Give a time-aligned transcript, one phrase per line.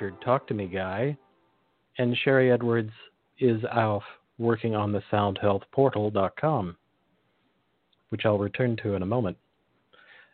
[0.00, 1.16] Richard Talk to Me Guy.
[1.98, 2.92] And Sharry Edwards
[3.40, 4.04] is off
[4.38, 6.76] working on the soundhealthportal.com,
[8.10, 9.36] which I'll return to in a moment.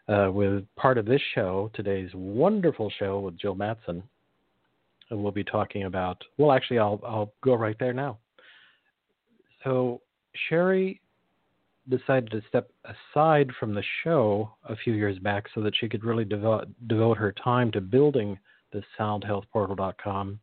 [0.06, 4.02] Uh, with part of this show, today's wonderful show with Jill Mattson,
[5.10, 6.22] we'll be talking about.
[6.36, 8.18] Well, actually, I'll I'll go right there now.
[9.62, 10.02] So
[10.50, 11.00] Sharry
[11.88, 16.04] decided to step aside from the show a few years back so that she could
[16.04, 18.38] really devote, devote her time to building
[18.74, 20.38] the soundhealthportal.com.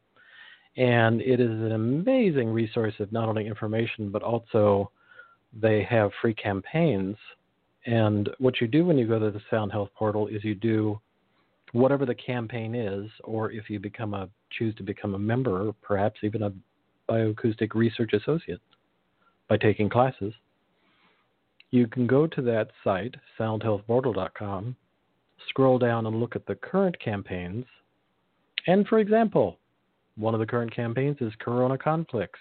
[0.77, 4.89] And it is an amazing resource of not only information, but also
[5.53, 7.17] they have free campaigns.
[7.85, 10.99] And what you do when you go to the Sound Health Portal is you do
[11.73, 16.19] whatever the campaign is, or if you become a choose to become a member, perhaps
[16.23, 16.53] even a
[17.07, 18.61] bioacoustic research associate
[19.47, 20.33] by taking classes
[21.71, 24.75] you can go to that site, soundhealthportal.com,
[25.47, 27.65] scroll down and look at the current campaigns.
[28.67, 29.57] And for example,
[30.15, 32.39] one of the current campaigns is Corona Conflicts.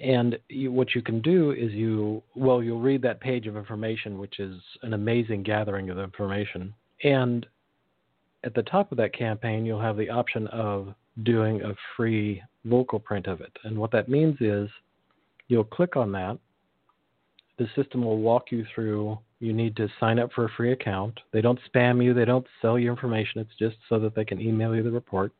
[0.00, 4.18] And you, what you can do is you, well, you'll read that page of information,
[4.18, 6.72] which is an amazing gathering of information.
[7.02, 7.44] And
[8.44, 10.94] at the top of that campaign, you'll have the option of
[11.24, 13.52] doing a free vocal print of it.
[13.64, 14.68] And what that means is
[15.48, 16.38] you'll click on that
[17.58, 19.18] the system will walk you through.
[19.40, 21.18] You need to sign up for a free account.
[21.32, 23.40] They don't spam you, they don't sell you information.
[23.40, 25.32] It's just so that they can email you the report.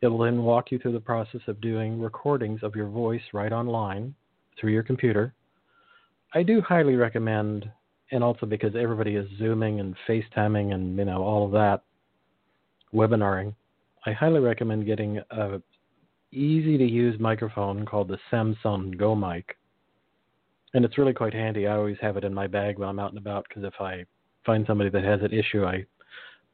[0.00, 3.52] It will then walk you through the process of doing recordings of your voice right
[3.52, 4.14] online
[4.58, 5.34] through your computer.
[6.34, 7.70] I do highly recommend,
[8.10, 11.82] and also because everybody is Zooming and FaceTiming and you know all of that,
[12.92, 13.54] webinaring,
[14.06, 15.60] I highly recommend getting a
[16.32, 19.56] easy to use microphone called the Samson Go mic
[20.74, 21.66] and it's really quite handy.
[21.66, 24.04] I always have it in my bag when I'm out and about because if I
[24.44, 25.84] find somebody that has an issue, I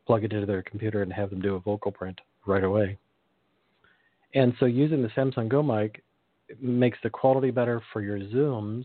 [0.06, 2.99] plug it into their computer and have them do a vocal print right away.
[4.34, 6.03] And so using the Samson Go mic
[6.61, 8.84] makes the quality better for your Zooms,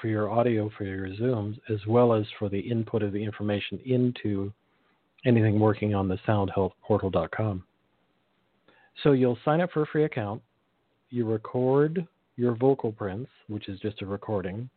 [0.00, 3.78] for your audio for your Zooms, as well as for the input of the information
[3.84, 4.52] into
[5.24, 7.62] anything working on the soundhealthportal.com.
[9.02, 10.42] So you'll sign up for a free account,
[11.10, 14.68] you record your vocal prints, which is just a recording,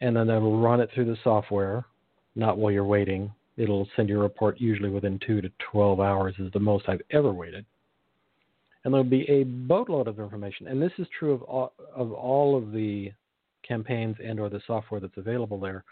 [0.00, 1.84] and then it'll run it through the software,
[2.34, 3.32] not while you're waiting.
[3.56, 7.02] It'll send you a report usually within 2 to 12 hours is the most I've
[7.10, 7.66] ever waited.
[8.84, 10.68] And there'll be a boatload of information.
[10.68, 13.12] And this is true of all, of all of the
[13.66, 15.84] campaigns and or the software that's available there.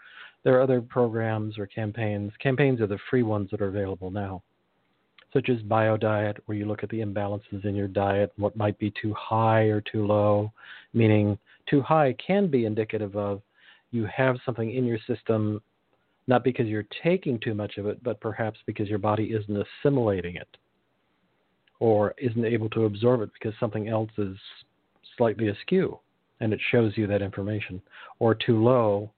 [0.43, 2.31] There are other programs or campaigns.
[2.41, 4.41] Campaigns are the free ones that are available now
[5.33, 8.91] such as biodiet, where you look at the imbalances in your diet, what might be
[9.01, 10.51] too high or too low,
[10.93, 11.37] meaning
[11.69, 13.41] too high can be indicative of
[13.91, 15.61] you have something in your system,
[16.27, 20.35] not because you're taking too much of it, but perhaps because your body isn't assimilating
[20.35, 20.57] it
[21.79, 24.35] or isn't able to absorb it because something else is
[25.17, 25.97] slightly askew
[26.39, 27.81] and it shows you that information.
[28.19, 29.11] Or too low,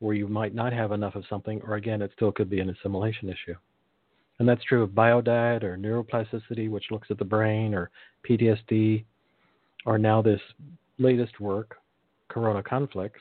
[0.00, 2.70] where you might not have enough of something, or again, it still could be an
[2.70, 3.54] assimilation issue.
[4.38, 7.90] And that's true of biodiet or neuroplasticity, which looks at the brain, or
[8.28, 9.04] PTSD,
[9.84, 10.40] or now this
[10.98, 11.76] latest work,
[12.28, 13.20] Corona Conflicts.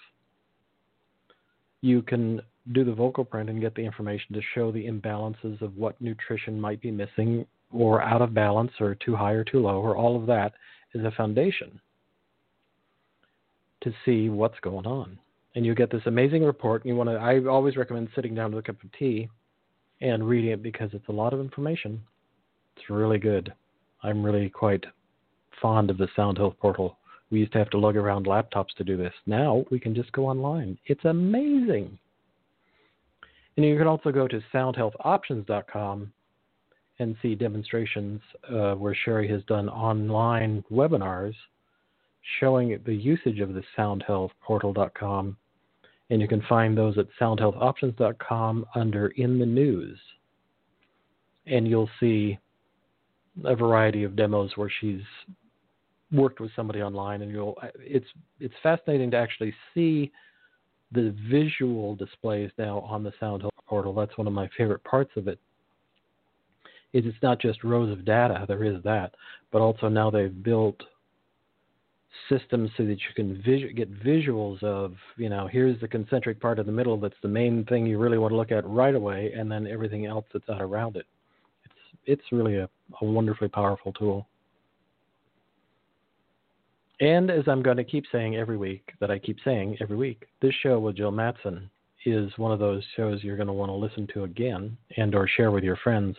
[1.82, 2.42] You can
[2.74, 6.60] do the vocal print and get the information to show the imbalances of what nutrition
[6.60, 10.16] might be missing or out of balance or too high or too low, or all
[10.16, 10.54] of that
[10.94, 11.80] is a foundation
[13.82, 15.18] to see what's going on.
[15.56, 16.84] And you get this amazing report.
[16.84, 17.16] And you want to.
[17.16, 19.28] I always recommend sitting down with a cup of tea
[20.02, 22.02] and reading it because it's a lot of information.
[22.76, 23.54] It's really good.
[24.04, 24.86] I'm really quite
[25.62, 26.98] fond of the Sound Health portal.
[27.30, 29.14] We used to have to lug around laptops to do this.
[29.26, 30.78] Now we can just go online.
[30.86, 31.98] It's amazing.
[33.58, 36.14] And you can also go to soundhealthoptions.com
[37.00, 41.34] and see demonstrations uh, where Sharry has done online webinars
[42.40, 45.38] showing the usage of the soundhealthportal.com
[46.10, 50.00] and you can find those at soundhealthoptions.com under In the News.
[51.46, 52.38] And you'll see
[53.46, 55.02] a variety of demos where she's
[56.12, 58.08] worked with somebody online and you'll it's
[58.40, 60.12] it's fascinating to actually see
[60.94, 63.94] the visual displays now on the Sound Health portal.
[63.94, 65.40] That's one of my favorite parts of it.
[66.94, 69.14] Is it's not just rows of data, there is that,
[69.52, 70.82] but also now they've built
[72.30, 73.42] systems so that you can
[73.76, 77.66] get visuals of, you know, here's the concentric part of the middle that's the main
[77.66, 80.62] thing you really want to look at right away, and then everything else that's out
[80.62, 81.06] around it.
[81.66, 81.74] It's
[82.06, 82.70] it's really a,
[83.02, 84.28] a wonderfully powerful tool.
[87.00, 90.26] And as I'm going to keep saying every week, that I keep saying every week,
[90.42, 91.70] this show with Jill Mattson
[92.06, 95.28] is one of those shows you're going to want to listen to again and or
[95.28, 96.16] share with your friends.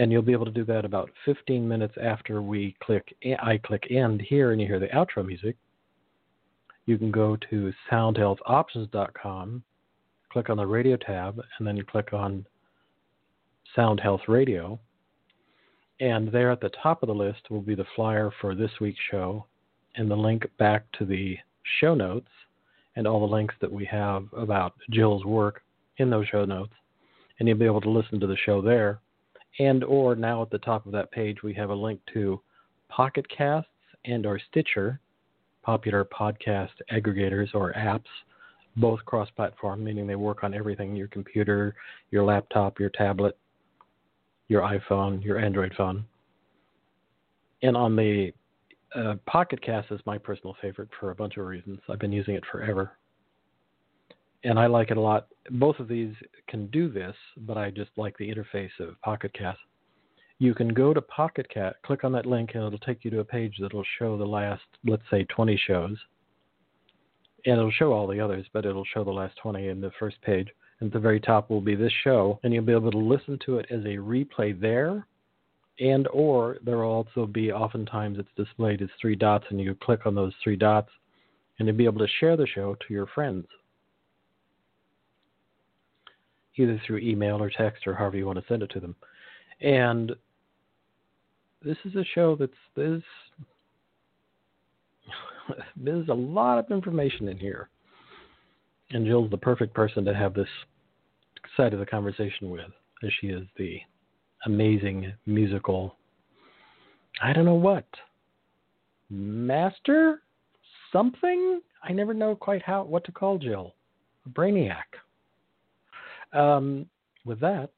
[0.00, 3.88] And you'll be able to do that about 15 minutes after we click I click
[3.90, 5.56] end here and you hear the outro music.
[6.86, 9.62] You can go to soundhealthoptions.com,
[10.32, 12.46] click on the radio tab, and then you click on
[13.76, 14.80] Sound Health Radio.
[16.00, 19.00] And there at the top of the list will be the flyer for this week's
[19.10, 19.44] show
[19.96, 21.36] and the link back to the
[21.78, 22.30] show notes
[22.96, 25.60] and all the links that we have about Jill's work
[25.98, 26.72] in those show notes.
[27.38, 29.02] And you'll be able to listen to the show there.
[29.58, 32.40] And or now at the top of that page we have a link to
[32.88, 33.70] Pocket Casts
[34.04, 35.00] and or Stitcher,
[35.62, 38.04] popular podcast aggregators or apps,
[38.76, 41.74] both cross platform, meaning they work on everything your computer,
[42.10, 43.36] your laptop, your tablet,
[44.48, 46.04] your iPhone, your Android phone.
[47.62, 48.32] And on the
[48.94, 51.78] uh, Pocket Cast is my personal favorite for a bunch of reasons.
[51.88, 52.92] I've been using it forever,
[54.44, 55.28] and I like it a lot.
[55.50, 56.14] Both of these
[56.48, 59.58] can do this, but I just like the interface of Pocket Cast.
[60.38, 63.20] You can go to Pocket Cast, click on that link, and it'll take you to
[63.20, 65.98] a page that'll show the last, let's say, 20 shows,
[67.44, 70.20] and it'll show all the others, but it'll show the last 20 in the first
[70.22, 70.48] page.
[70.80, 73.38] And at the very top will be this show, and you'll be able to listen
[73.44, 75.06] to it as a replay there
[75.80, 80.06] and or there will also be oftentimes it's displayed as three dots and you click
[80.06, 80.90] on those three dots
[81.58, 83.46] and you'll be able to share the show to your friends
[86.56, 88.94] either through email or text or however you want to send it to them
[89.60, 90.12] and
[91.62, 93.02] this is a show that's there's
[95.76, 97.68] there's a lot of information in here
[98.90, 100.48] and jill's the perfect person to have this
[101.56, 102.70] side of the conversation with
[103.02, 103.80] as she is the
[104.46, 105.96] amazing musical,
[107.22, 107.86] I don't know what,
[109.08, 110.22] master
[110.92, 111.60] something.
[111.82, 113.74] I never know quite how what to call Jill,
[114.26, 114.84] a brainiac.
[116.32, 116.86] Um,
[117.24, 117.70] with that,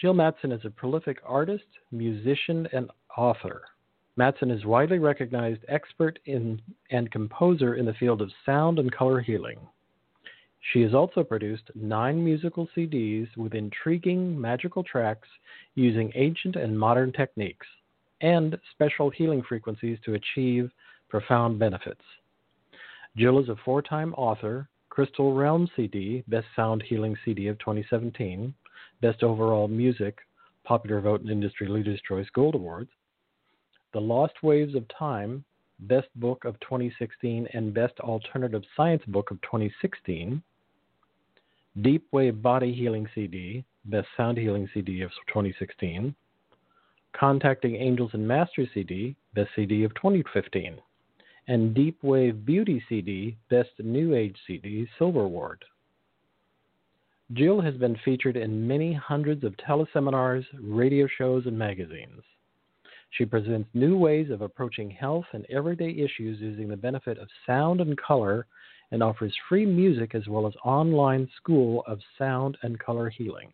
[0.00, 3.62] Jill Mattson is a prolific artist, musician, and author.
[4.18, 6.60] Mattson is widely recognized expert in
[6.90, 9.58] and composer in the field of sound and color healing.
[10.72, 15.28] She has also produced nine musical CDs with intriguing magical tracks
[15.74, 17.66] using ancient and modern techniques
[18.20, 20.70] and special healing frequencies to achieve
[21.08, 22.04] profound benefits.
[23.16, 28.52] Jill is a four time author, Crystal Realm CD, Best Sound Healing CD of 2017,
[29.00, 30.18] Best Overall Music,
[30.64, 32.90] Popular Vote and Industry Leaders' Choice Gold Awards,
[33.94, 35.46] The Lost Waves of Time,
[35.78, 40.42] Best Book of 2016 and Best Alternative Science Book of 2016,
[41.80, 46.14] Deep Wave Body Healing CD, Best Sound Healing CD of 2016,
[47.18, 50.76] Contacting Angels and Masters CD, Best CD of 2015,
[51.48, 55.64] and Deep Wave Beauty CD, Best New Age CD, Silver Award.
[57.32, 62.22] Jill has been featured in many hundreds of teleseminars, radio shows, and magazines.
[63.10, 67.80] She presents new ways of approaching health and everyday issues using the benefit of sound
[67.80, 68.46] and color
[68.90, 73.50] and offers free music as well as online school of sound and color healing.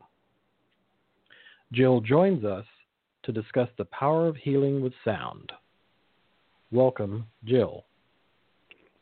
[1.72, 2.66] Jill joins us
[3.24, 5.52] to discuss the power of healing with sound.
[6.70, 7.84] Welcome, Jill.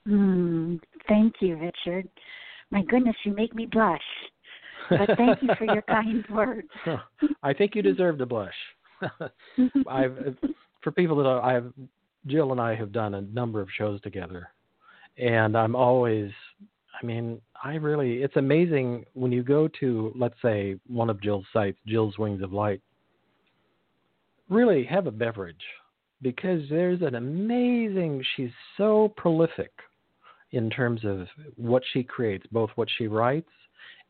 [0.07, 2.09] Mm, thank you, Richard.
[2.71, 4.01] My goodness, you make me blush.
[4.89, 6.69] But thank you for your kind words.
[7.43, 8.55] I think you deserve to blush.
[9.89, 10.37] I've,
[10.83, 11.73] for people that I've,
[12.27, 14.49] Jill and I have done a number of shows together,
[15.19, 16.31] and I'm always
[17.01, 21.47] I mean, I really it's amazing when you go to let's say one of Jill's
[21.53, 22.81] sites, Jill's Wings of Light.
[24.49, 25.63] Really have a beverage
[26.23, 29.73] because there's an amazing she's so prolific
[30.53, 33.51] in terms of what she creates, both what she writes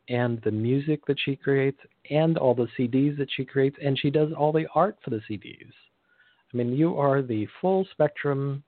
[0.09, 1.79] and the music that she creates
[2.11, 5.21] and all the CDs that she creates and she does all the art for the
[5.29, 5.73] CDs.
[6.53, 8.63] I mean, you are the full spectrum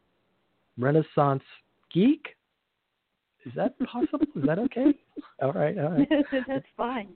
[0.77, 1.43] renaissance
[1.93, 2.27] geek.
[3.47, 4.27] Is that possible?
[4.35, 4.95] Is that okay?
[5.43, 6.09] All right, all right.
[6.49, 7.09] That's fine.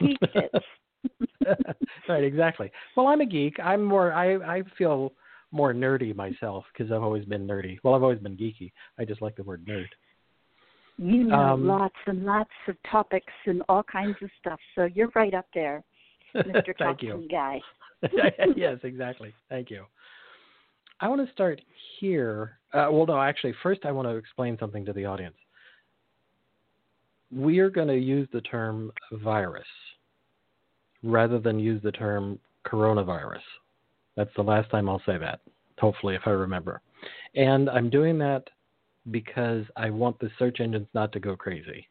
[0.00, 0.64] Geek fits.
[2.08, 2.72] right, exactly.
[2.96, 3.56] Well, I'm a geek.
[3.62, 4.12] I'm more.
[4.12, 5.12] I I feel
[5.50, 7.78] more nerdy myself because I've always been nerdy.
[7.82, 8.72] Well, I've always been geeky.
[8.98, 9.86] I just like the word nerd.
[10.98, 14.58] You know um, lots and lots of topics and all kinds of stuff.
[14.74, 15.84] So you're right up there,
[16.34, 16.74] Mr.
[16.76, 17.26] Thank you.
[17.30, 17.60] guy.
[18.56, 19.32] yes, exactly.
[19.48, 19.84] Thank you.
[21.00, 21.60] I want to start
[22.00, 22.58] here.
[22.72, 25.36] Uh, well, no, actually, first I want to explain something to the audience.
[27.30, 29.66] We are going to use the term virus
[31.02, 33.38] rather than use the term coronavirus.
[34.18, 35.38] That's the last time I'll say that,
[35.78, 36.80] hopefully, if I remember.
[37.36, 38.48] And I'm doing that
[39.12, 41.86] because I want the search engines not to go crazy.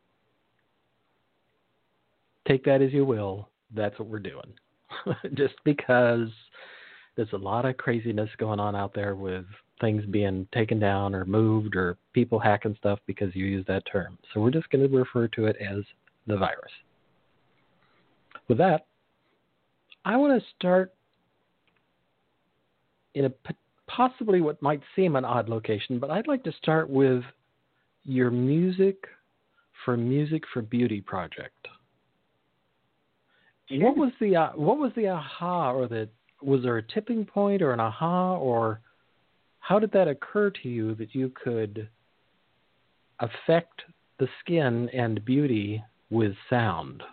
[2.46, 3.48] take that as you will.
[3.74, 4.54] That's what we're doing.
[5.36, 6.28] Just because
[7.16, 9.46] there's a lot of craziness going on out there with
[9.80, 14.18] things being taken down or moved or people hacking stuff because you use that term.
[14.34, 15.86] So we're just going to refer to it as
[16.28, 16.72] the virus.
[18.50, 18.86] With that,
[20.04, 20.94] I want to start
[23.18, 23.32] in a
[23.88, 27.24] possibly what might seem an odd location, but I'd like to start with
[28.04, 28.98] your music
[29.84, 31.68] for Music for Beauty project.
[33.70, 33.80] Sure.
[33.80, 36.08] What was the uh, what was the aha or the
[36.42, 38.82] was there a tipping point or an aha or
[39.60, 41.90] how did that occur to you that you could
[43.20, 43.82] affect
[44.20, 47.04] the skin and beauty with sound?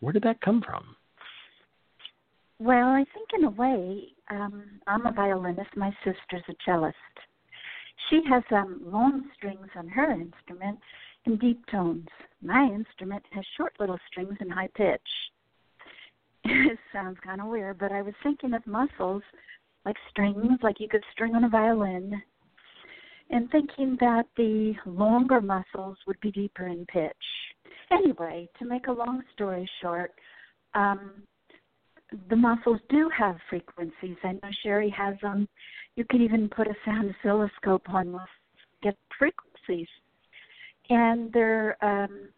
[0.00, 0.96] Where did that come from?
[2.64, 5.76] Well, I think in a way, um, I'm a violinist.
[5.76, 6.94] My sister's a cellist.
[8.08, 10.78] She has um, long strings on her instrument
[11.26, 12.06] and deep tones.
[12.40, 15.00] My instrument has short little strings and high pitch.
[16.44, 19.24] it sounds kind of weird, but I was thinking of muscles
[19.84, 22.22] like strings, like you could string on a violin,
[23.30, 27.12] and thinking that the longer muscles would be deeper in pitch.
[27.90, 30.12] Anyway, to make a long story short,
[30.74, 31.24] um,
[32.28, 34.16] the muscles do have frequencies.
[34.22, 35.48] I know Sharry has them.
[35.96, 38.28] You can even put a sound oscilloscope on muscles,
[38.82, 39.88] get frequencies,
[40.90, 42.28] and they're um,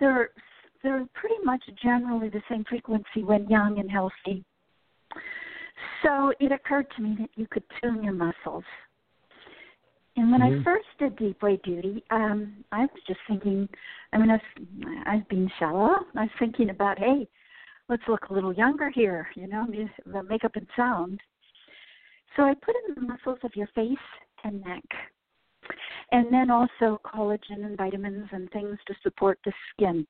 [0.00, 0.30] they're
[0.82, 4.44] they're pretty much generally the same frequency when young and healthy.
[6.02, 8.64] So it occurred to me that you could tune your muscles.
[10.16, 10.60] And when Mhm.
[10.60, 13.68] I first did deep wave beauty, um, I was just thinking.
[14.12, 14.66] I mean, I was,
[15.06, 16.06] I was being shallow.
[16.14, 17.26] I was thinking about, hey,
[17.88, 19.28] let's look a little younger here.
[19.34, 19.66] You know,
[20.06, 21.20] the makeup and sound.
[22.36, 23.96] So I put in the muscles of your face
[24.42, 24.84] and neck,
[26.10, 30.06] and then also collagen and vitamins and things to support the skin.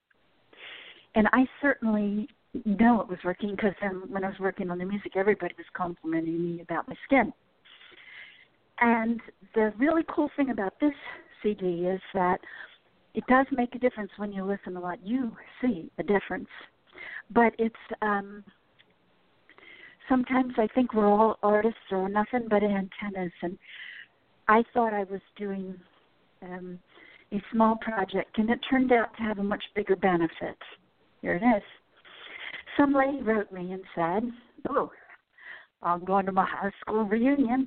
[1.15, 2.29] And I certainly
[2.65, 5.67] know it was working because then when I was working on the music, everybody was
[5.75, 7.33] complimenting me about my skin.
[8.81, 9.21] And
[9.55, 10.95] the really cool thing about this
[11.43, 12.41] CD is that
[13.15, 14.99] it does make a difference when you listen a lot.
[15.05, 16.49] You see a difference,
[17.31, 18.45] but it's um,
[20.09, 23.59] sometimes I think we're all artists or nothing but antennas, and
[24.49, 25.75] I thought I was doing
[26.43, 26.79] um,
[27.33, 30.59] a small project, and it turned out to have a much bigger benefit.
[31.23, 31.63] Here it is.
[32.77, 34.31] Some lady wrote me and said,
[34.69, 34.91] "Oh,
[35.83, 37.67] I'm going to my high school reunion.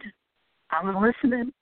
[0.72, 1.54] I'm listening,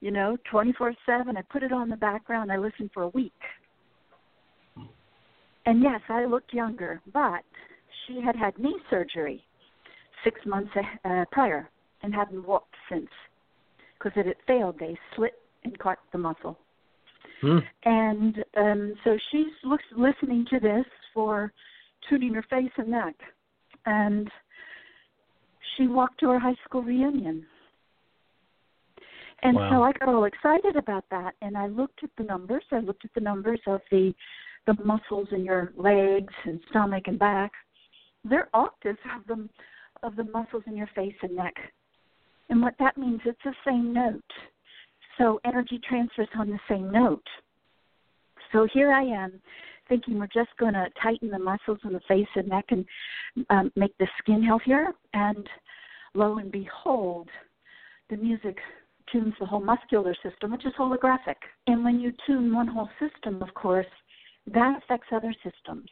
[0.00, 0.94] you know, 24/7.
[1.36, 2.52] I put it on the background.
[2.52, 3.32] I listened for a week,
[5.70, 7.44] and yes, I looked younger, but
[8.06, 9.44] she had had knee surgery
[10.24, 10.72] six months
[11.04, 11.70] uh, prior
[12.02, 13.08] and hadn't walked since
[13.96, 14.76] because it had failed.
[14.80, 16.58] They slit and cut the muscle.
[17.40, 17.58] Hmm.
[17.84, 20.84] And um, so she's looks, listening to this
[21.14, 21.52] for
[22.08, 23.14] tuning her face and neck.
[23.86, 24.28] And
[25.76, 27.46] she walked to her high school reunion.
[29.42, 29.70] And Wow.
[29.70, 32.64] so I got all excited about that and I looked at the numbers.
[32.72, 34.12] I looked at the numbers of the
[34.66, 37.52] the muscles in your legs and stomach and back.
[38.24, 39.50] They're octaves of them
[40.02, 41.54] of the muscles in your face and neck.
[42.48, 44.22] And what that means it's the same note.
[45.18, 47.26] So energy transfers on the same note.
[48.52, 49.40] So here I am
[49.88, 52.84] thinking we're just going to tighten the muscles in the face and neck and
[53.50, 54.88] um, make the skin healthier.
[55.12, 55.46] And
[56.14, 57.28] lo and behold,
[58.08, 58.56] the music
[59.12, 61.36] tunes the whole muscular system, which is holographic.
[61.66, 63.86] And when you tune one whole system, of course,
[64.46, 65.88] that affects other systems.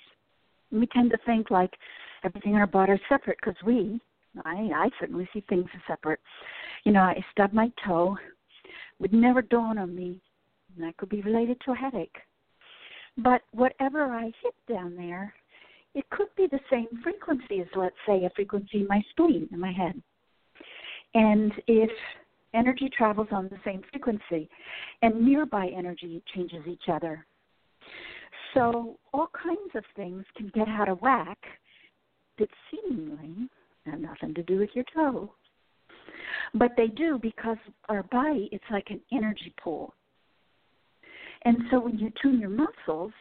[0.70, 1.72] We tend to think like
[2.24, 4.00] everything in our body is separate because we,
[4.44, 6.20] I, I certainly see things as separate.
[6.84, 8.16] You know, I stub my toe,
[8.98, 10.20] would never dawn on me
[10.78, 12.16] that could be related to a headache.
[13.16, 15.34] But whatever I hit down there,
[15.94, 19.58] it could be the same frequency as, let's say, a frequency in my spleen, in
[19.58, 20.00] my head.
[21.14, 21.90] And if
[22.54, 24.48] energy travels on the same frequency,
[25.02, 27.26] and nearby energy changes each other.
[28.54, 31.38] So all kinds of things can get out of whack
[32.38, 33.48] that seemingly
[33.86, 35.32] have nothing to do with your toe.
[36.54, 37.56] But they do because
[37.88, 39.94] our body, it's like an energy pool.
[41.44, 43.12] And so when you tune your muscles,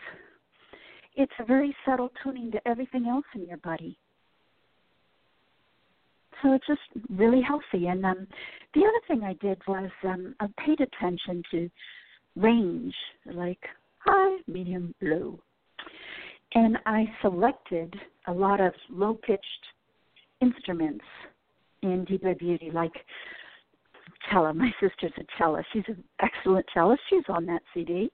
[1.15, 3.98] it's a very subtle tuning to everything else in your body.
[6.41, 7.88] So it's just really healthy.
[7.88, 8.27] And um,
[8.74, 11.69] the other thing I did was um, I paid attention to
[12.36, 12.93] range,
[13.25, 13.62] like
[14.07, 15.39] high, medium, low.
[16.53, 17.93] And I selected
[18.27, 19.43] a lot of low pitched
[20.41, 21.05] instruments
[21.83, 22.93] in Deep Beauty, like
[24.31, 24.53] cello.
[24.53, 25.67] My sister's a cellist.
[25.73, 27.01] She's an excellent cellist.
[27.09, 28.09] She's on that CD.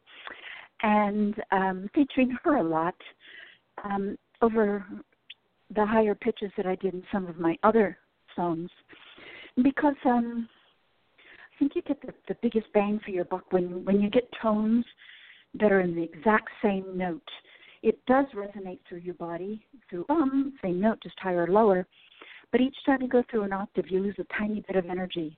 [0.81, 2.95] and um, featuring her a lot
[3.83, 4.85] um, over
[5.75, 7.97] the higher pitches that I did in some of my other
[8.35, 8.69] songs,
[9.63, 10.47] because um,
[11.55, 14.27] I think you get the, the biggest bang for your buck when when you get
[14.41, 14.85] tones
[15.59, 17.27] that are in the exact same note.
[17.81, 21.85] It does resonate through your body, through um, same note, just higher or lower.
[22.51, 25.37] But each time you go through an octave, you lose a tiny bit of energy.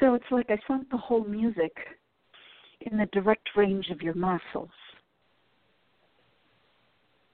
[0.00, 1.72] So it's like I sunk the whole music
[2.80, 4.70] in the direct range of your muscles.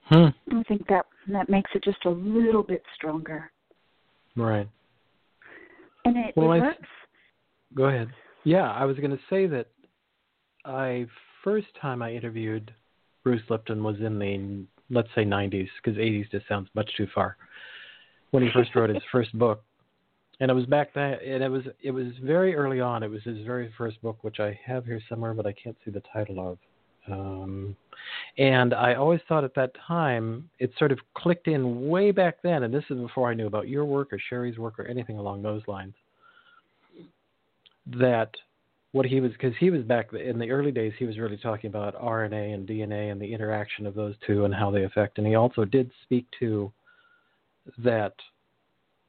[0.05, 0.27] Hmm.
[0.51, 3.51] I think that that makes it just a little bit stronger.
[4.37, 4.69] Right.
[6.05, 6.89] And it, well, it I, works.
[7.75, 8.09] Go ahead.
[8.45, 9.67] Yeah, I was going to say that
[10.65, 11.07] I
[11.45, 12.73] first time I interviewed
[13.23, 17.37] Bruce Lipton was in the let's say 90s because 80s just sounds much too far.
[18.31, 19.63] When he first wrote his first book,
[20.41, 23.03] and it was back then, and it was it was very early on.
[23.03, 25.91] It was his very first book, which I have here somewhere, but I can't see
[25.91, 26.59] the title of.
[27.13, 27.77] Um,
[28.39, 32.63] and I always thought at that time it sort of clicked in way back then,
[32.63, 35.43] and this is before I knew about your work or Sharry's work or anything along
[35.43, 35.95] those lines.
[37.87, 38.31] That
[38.93, 41.69] what he was because he was back in the early days he was really talking
[41.69, 45.27] about RNA and DNA and the interaction of those two and how they affect and
[45.27, 46.73] he also did speak to
[47.79, 48.15] that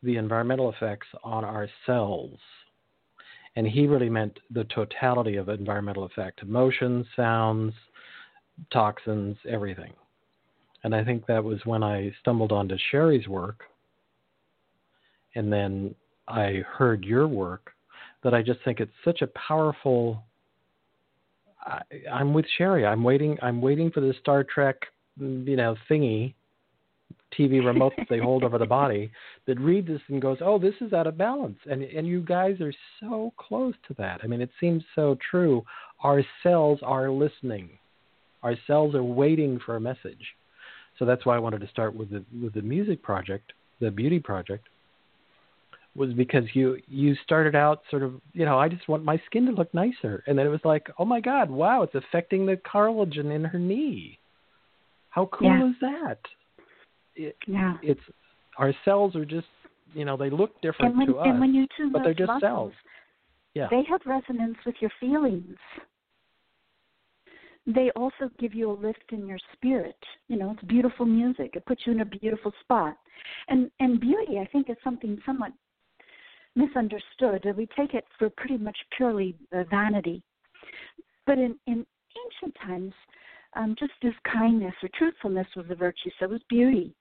[0.04, 2.38] the environmental effects on our cells.
[3.56, 7.74] And he really meant the totality of environmental effect emotions sounds
[8.72, 9.94] toxins everything.
[10.84, 13.64] And I think that was when I stumbled onto Sharry's work
[15.36, 15.94] and then
[16.28, 17.72] I heard your work
[18.24, 20.24] that I just think it's such a powerful.
[21.64, 21.82] I,
[22.12, 22.88] I'm with Sharry.
[22.88, 23.38] I'm waiting.
[23.42, 24.78] I'm waiting for the Star Trek,
[25.20, 26.34] you know, thingy,
[27.38, 29.12] TV remote that they hold over the body
[29.48, 32.60] that reads this and goes, "Oh, this is out of balance." And and you guys
[32.62, 34.22] are so close to that.
[34.24, 35.64] I mean, it seems so true.
[36.04, 37.70] Our cells are listening.
[38.44, 40.36] Our cells are waiting for a message.
[40.98, 44.20] So that's why I wanted to start with the with the music project, the beauty
[44.20, 44.68] project,
[45.96, 49.46] was because you you started out sort of you know I just want my skin
[49.48, 52.58] to look nicer, and then it was like oh my god wow it's affecting the
[52.58, 54.18] collagen in her knee.
[55.10, 55.70] How cool yeah.
[55.70, 56.20] is that?
[57.16, 57.76] It, yeah.
[57.84, 58.02] It's
[58.58, 59.48] our cells are just
[59.94, 61.28] you know they look different when, to us,
[61.92, 62.74] but they're just muscles, cells.
[63.54, 63.68] Yeah.
[63.70, 65.58] They have resonance with your feelings.
[67.68, 69.98] They also give you a lift in your spirit.
[70.30, 71.52] You know, it's beautiful music.
[71.56, 72.96] It puts you in a beautiful spot.
[73.50, 75.52] And and beauty, I think, is something somewhat
[76.56, 77.46] misunderstood.
[77.56, 80.22] We take it for pretty much purely uh, vanity.
[81.26, 81.86] But in, in
[82.26, 82.94] ancient times,
[83.56, 86.94] um, just as kindness or truthfulness was a virtue, so was beauty.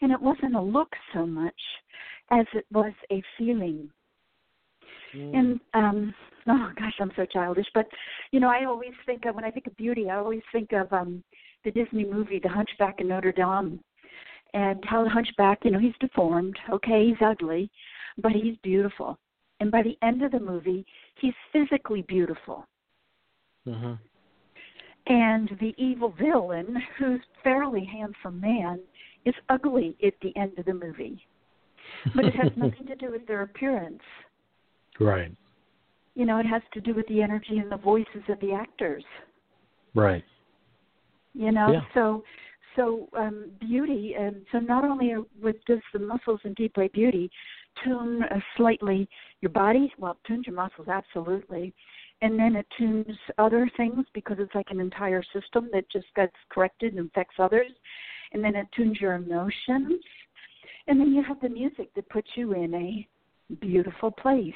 [0.00, 1.54] And it wasn't a look so much
[2.30, 3.90] as it was a feeling.
[5.14, 5.34] Mm.
[5.36, 6.14] And um
[6.48, 7.86] oh gosh, I'm so childish, but
[8.32, 10.92] you know, I always think of when I think of beauty, I always think of
[10.92, 11.22] um
[11.64, 13.80] the Disney movie The Hunchback of Notre Dame
[14.54, 17.70] and how the hunchback, you know, he's deformed, okay, he's ugly,
[18.18, 19.18] but he's beautiful.
[19.60, 20.86] And by the end of the movie,
[21.20, 22.64] he's physically beautiful.
[23.66, 23.94] Mm-hmm.
[25.06, 28.80] And the evil villain, who's fairly handsome man,
[29.26, 31.26] is ugly at the end of the movie.
[32.14, 34.02] But it has nothing to do with their appearance.
[35.00, 35.32] Right.
[36.14, 39.04] You know, it has to do with the energy and the voices of the actors.
[39.94, 40.24] Right.
[41.34, 41.80] You know, yeah.
[41.92, 42.22] so
[42.76, 47.30] so um, beauty, and so not only with just the muscles and deep wave beauty,
[47.82, 49.08] tune uh, slightly
[49.40, 49.92] your body.
[49.98, 51.74] Well, it tunes your muscles absolutely,
[52.22, 56.34] and then it tunes other things because it's like an entire system that just gets
[56.50, 57.70] corrected and affects others,
[58.32, 60.02] and then it tunes your emotions,
[60.86, 63.08] and then you have the music that puts you in a
[63.60, 64.52] beautiful place.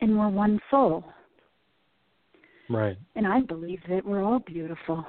[0.00, 1.04] And we're one soul.
[2.70, 2.96] Right.
[3.16, 5.04] And I believe that we're all beautiful.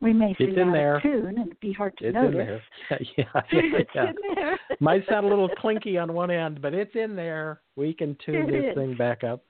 [0.00, 0.98] We may it's in there.
[1.02, 2.30] tune and it'd be hard to it's notice.
[2.32, 2.62] in there.
[3.18, 4.08] yeah, yeah, it's yeah.
[4.08, 4.58] in there.
[4.80, 7.60] Might sound a little clinky on one end, but it's in there.
[7.76, 8.74] We can tune It this is.
[8.74, 9.42] thing back up.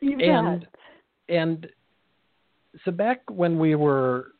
[0.00, 0.68] You and bet.
[1.28, 1.66] and
[2.84, 4.32] so back when we were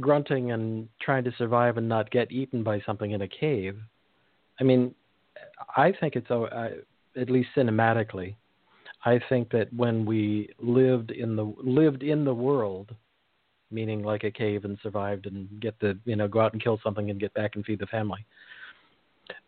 [0.00, 3.78] grunting and trying to survive and not get eaten by something in a cave,
[4.60, 4.94] I mean,
[5.76, 6.68] I think it's uh,
[7.18, 8.34] at least cinematically.
[9.04, 12.94] I think that when we lived in the lived in the world
[13.70, 16.78] meaning like a cave and survived and get the you know go out and kill
[16.82, 18.24] something and get back and feed the family.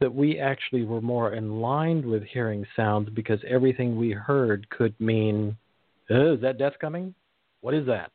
[0.01, 4.99] That we actually were more in line with hearing sounds because everything we heard could
[5.01, 5.57] mean
[6.11, 7.15] oh, is that death coming?
[7.61, 8.11] What is that?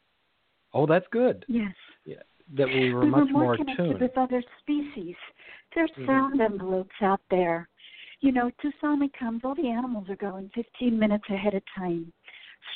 [0.73, 1.45] Oh that's good.
[1.47, 1.73] Yes.
[2.05, 2.17] Yeah,
[2.57, 4.01] that we were we much were more, more connected tuned.
[4.01, 5.15] with other species.
[5.73, 6.05] There's Mhm.
[6.05, 7.67] sound envelopes out there.
[8.21, 12.11] You know sonic comes all the animals are going 15 minutes ahead of time.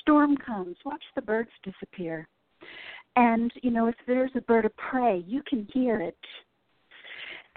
[0.02, 2.28] Storm comes, watch the birds disappear.
[3.20, 6.18] And, you know, if there's a bird of prey, you can hear it.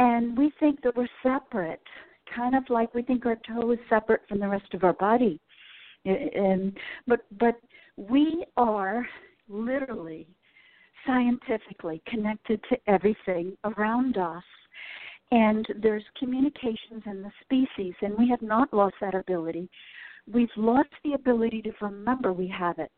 [0.00, 1.80] And we think that we're separate,
[2.34, 5.40] kind of like we think our toe is separate from the rest of our body.
[6.04, 7.60] And, but but
[7.96, 9.06] we are
[9.48, 10.26] literally
[11.06, 14.42] scientifically connected to everything around us
[15.30, 19.68] and there's communications in the species and we have not lost that ability
[20.32, 22.90] we've lost the ability to remember we have it.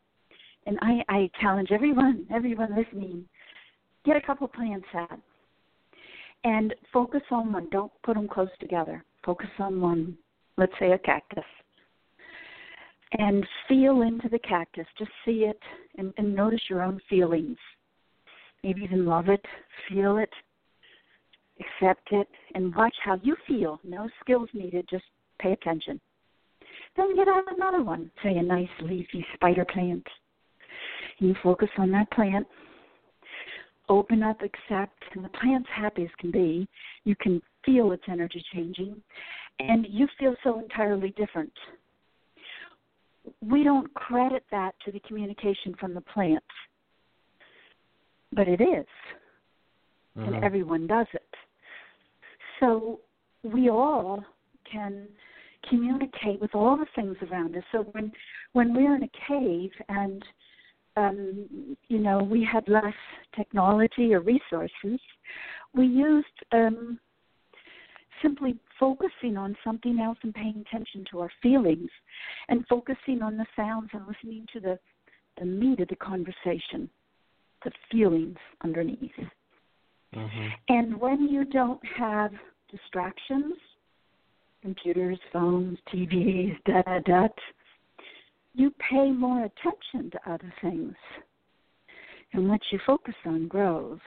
[0.65, 3.25] And I, I challenge everyone, everyone listening,
[4.05, 5.19] get a couple plants out
[6.43, 7.67] and focus on one.
[7.71, 9.03] Don't put them close together.
[9.25, 10.17] Focus on one.
[10.57, 11.43] Let's say a cactus.
[13.17, 14.85] And feel into the cactus.
[14.97, 15.59] Just see it
[15.97, 17.57] and, and notice your own feelings.
[18.63, 19.45] Maybe even love it,
[19.87, 20.29] feel it,
[21.59, 23.79] accept it, and watch how you feel.
[23.83, 25.03] No skills needed, just
[25.39, 26.01] pay attention.
[26.97, 30.05] Then get out another one, say a nice leafy spider plant.
[31.19, 32.45] You focus on that plant,
[33.87, 36.67] open up, accept, and the plant's happy as can be.
[37.03, 39.01] You can feel its energy changing,
[39.59, 41.53] and you feel so entirely different.
[43.41, 46.43] We don't credit that to the communication from the plant,
[48.33, 48.85] but it is,
[50.17, 50.33] mm-hmm.
[50.33, 51.23] and everyone does it.
[52.59, 52.99] So
[53.43, 54.23] we all
[54.71, 55.07] can
[55.69, 57.63] communicate with all the things around us.
[57.71, 58.11] So when
[58.53, 60.23] when we're in a cave and
[60.95, 62.93] um, you know we had less
[63.35, 64.99] technology or resources,
[65.73, 66.99] we used um,
[68.21, 71.89] simply focusing on something else and paying attention to our feelings,
[72.49, 74.79] and focusing on the sounds and listening to the
[75.37, 76.89] the meat of the conversation,
[77.63, 79.11] the feelings underneath.
[80.13, 80.47] Mm-hmm.
[80.69, 82.31] And when you don't have
[82.71, 83.53] distractions
[84.65, 87.27] computers, phones, TVs, da da da,
[88.55, 90.95] you pay more attention to other things.
[92.33, 93.99] And what you focus on grows.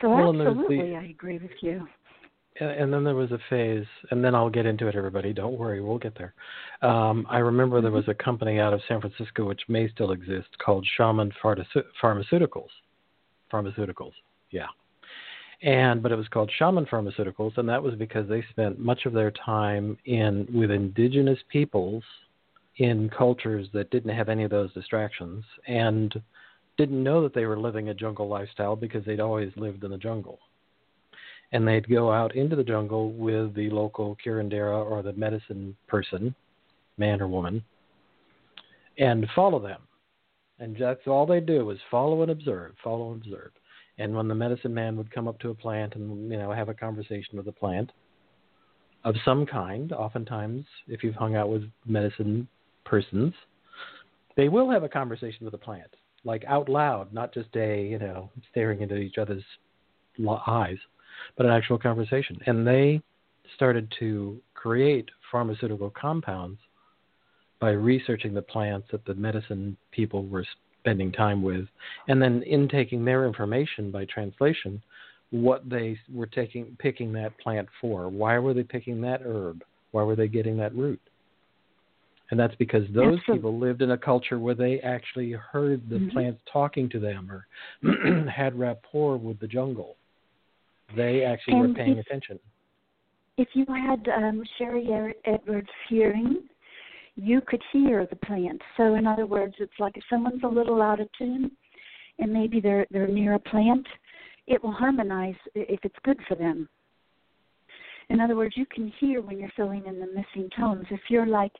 [0.00, 1.86] So well, absolutely, the, I agree with you.
[2.60, 5.32] And then there was a phase, and then I'll get into it, everybody.
[5.32, 6.34] Don't worry, we'll get there.
[6.82, 10.48] Um, I remember there was a company out of San Francisco, which may still exist,
[10.64, 12.68] called Shaman Pharmaceuticals.
[13.52, 14.12] Pharmaceuticals,
[14.50, 14.66] yeah
[15.62, 19.12] and but it was called Shaman Pharmaceuticals, and that was because they spent much of
[19.12, 22.02] their time in with indigenous peoples
[22.76, 26.14] in cultures that didn't have any of those distractions and
[26.78, 29.98] didn't know that they were living a jungle lifestyle because they'd always lived in the
[29.98, 30.38] jungle.
[31.52, 36.34] And they'd go out into the jungle with the local curandera or the medicine person,
[36.96, 37.62] man or woman,
[38.96, 39.82] and follow them.
[40.58, 43.50] And that's all they do is follow and observe, follow and observe.
[44.00, 46.70] And when the medicine man would come up to a plant and you know have
[46.70, 47.92] a conversation with the plant
[49.04, 52.48] of some kind, oftentimes if you've hung out with medicine
[52.84, 53.34] persons,
[54.36, 55.90] they will have a conversation with the plant,
[56.24, 59.44] like out loud, not just a you know staring into each other's
[60.46, 60.78] eyes,
[61.36, 62.38] but an actual conversation.
[62.46, 63.02] And they
[63.54, 66.58] started to create pharmaceutical compounds
[67.60, 70.46] by researching the plants that the medicine people were
[70.80, 71.66] spending time with,
[72.08, 74.82] and then intaking their information by translation,
[75.30, 78.08] what they were taking picking that plant for.
[78.08, 79.62] Why were they picking that herb?
[79.92, 81.00] Why were they getting that root?
[82.30, 83.34] And that's because those Absolutely.
[83.34, 86.10] people lived in a culture where they actually heard the mm-hmm.
[86.10, 87.46] plants talking to them or
[88.30, 89.96] had rapport with the jungle.
[90.96, 92.38] They actually and were paying if, attention.
[93.36, 96.42] If you had um, Sharry Edwards hearing
[97.16, 98.60] you could hear the plant.
[98.76, 101.50] So in other words, it's like if someone's a little out of tune
[102.18, 103.86] and maybe they're they're near a plant,
[104.46, 106.68] it will harmonize if it's good for them.
[108.08, 110.86] In other words, you can hear when you're filling in the missing tones.
[110.90, 111.52] If you're like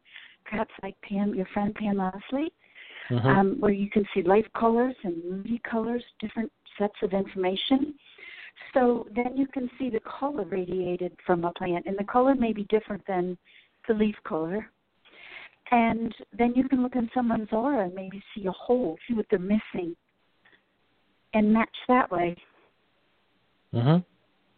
[0.45, 2.53] perhaps like Pam, your friend Pam Leslie,
[3.11, 3.27] mm-hmm.
[3.27, 7.95] um, where you can see light colors and moody colors, different sets of information.
[8.75, 12.53] So then you can see the color radiated from a plant, and the color may
[12.53, 13.39] be different than
[13.87, 14.71] the leaf color
[15.71, 19.27] and then you can look in someone's aura and maybe see a hole, see what
[19.31, 19.95] they're missing,
[21.35, 22.37] and match that way.
[23.73, 24.05] Mhm.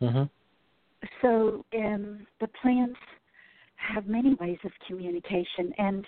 [0.00, 0.30] Mhm.
[1.20, 2.98] So um, the plants
[3.76, 6.06] have many ways of communication, and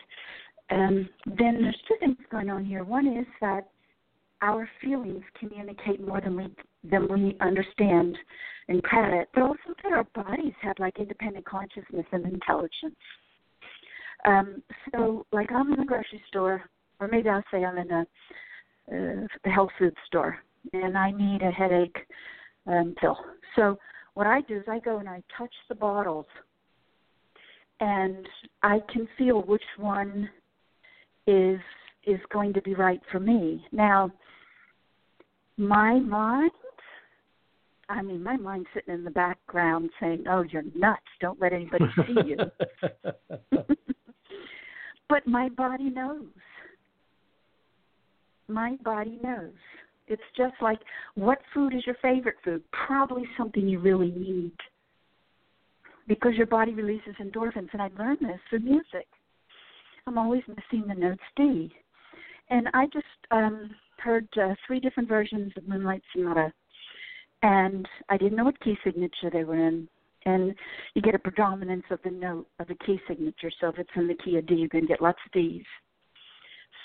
[0.71, 2.85] um, then there's two things going on here.
[2.85, 3.69] One is that
[4.43, 8.17] our feelings communicate more than we than we understand
[8.69, 12.97] and credit, but also that our bodies have like independent consciousness and intelligence.
[14.25, 16.63] Um, so, like I'm in the grocery store,
[17.01, 18.07] or maybe I'll say I'm in a,
[18.93, 20.39] uh, a health food store,
[20.73, 21.97] and I need a headache
[22.67, 23.19] um, pill.
[23.57, 23.79] So,
[24.15, 26.27] what I do is I go and I touch the bottles,
[27.81, 28.27] and
[28.63, 30.29] I can feel which one
[31.27, 31.61] is
[32.07, 33.65] is going to be right for me.
[33.73, 34.11] Now,
[35.57, 36.51] my mind,
[37.89, 41.03] I mean, my mind's sitting in the background saying, "Oh, you're nuts!
[41.21, 43.67] Don't let anybody see you."
[45.15, 46.25] but my body knows.
[48.49, 49.53] My body knows.
[50.09, 50.81] It's just like,
[51.15, 52.65] what food is your favorite food?
[52.73, 54.51] Probably something you really need
[56.09, 57.69] because your body releases endorphins.
[57.73, 59.07] And I learned this through music.
[60.09, 61.73] I'm always missing the notes D.
[62.51, 66.53] And I just um, heard uh, three different versions of Moonlight Sonata,
[67.45, 69.89] and I didn't know what key signature they were in.
[70.27, 70.55] And
[70.95, 73.51] you get a predominance of the note of the key signature.
[73.61, 75.65] So if it's in the key of D, you're going to get lots of Ds.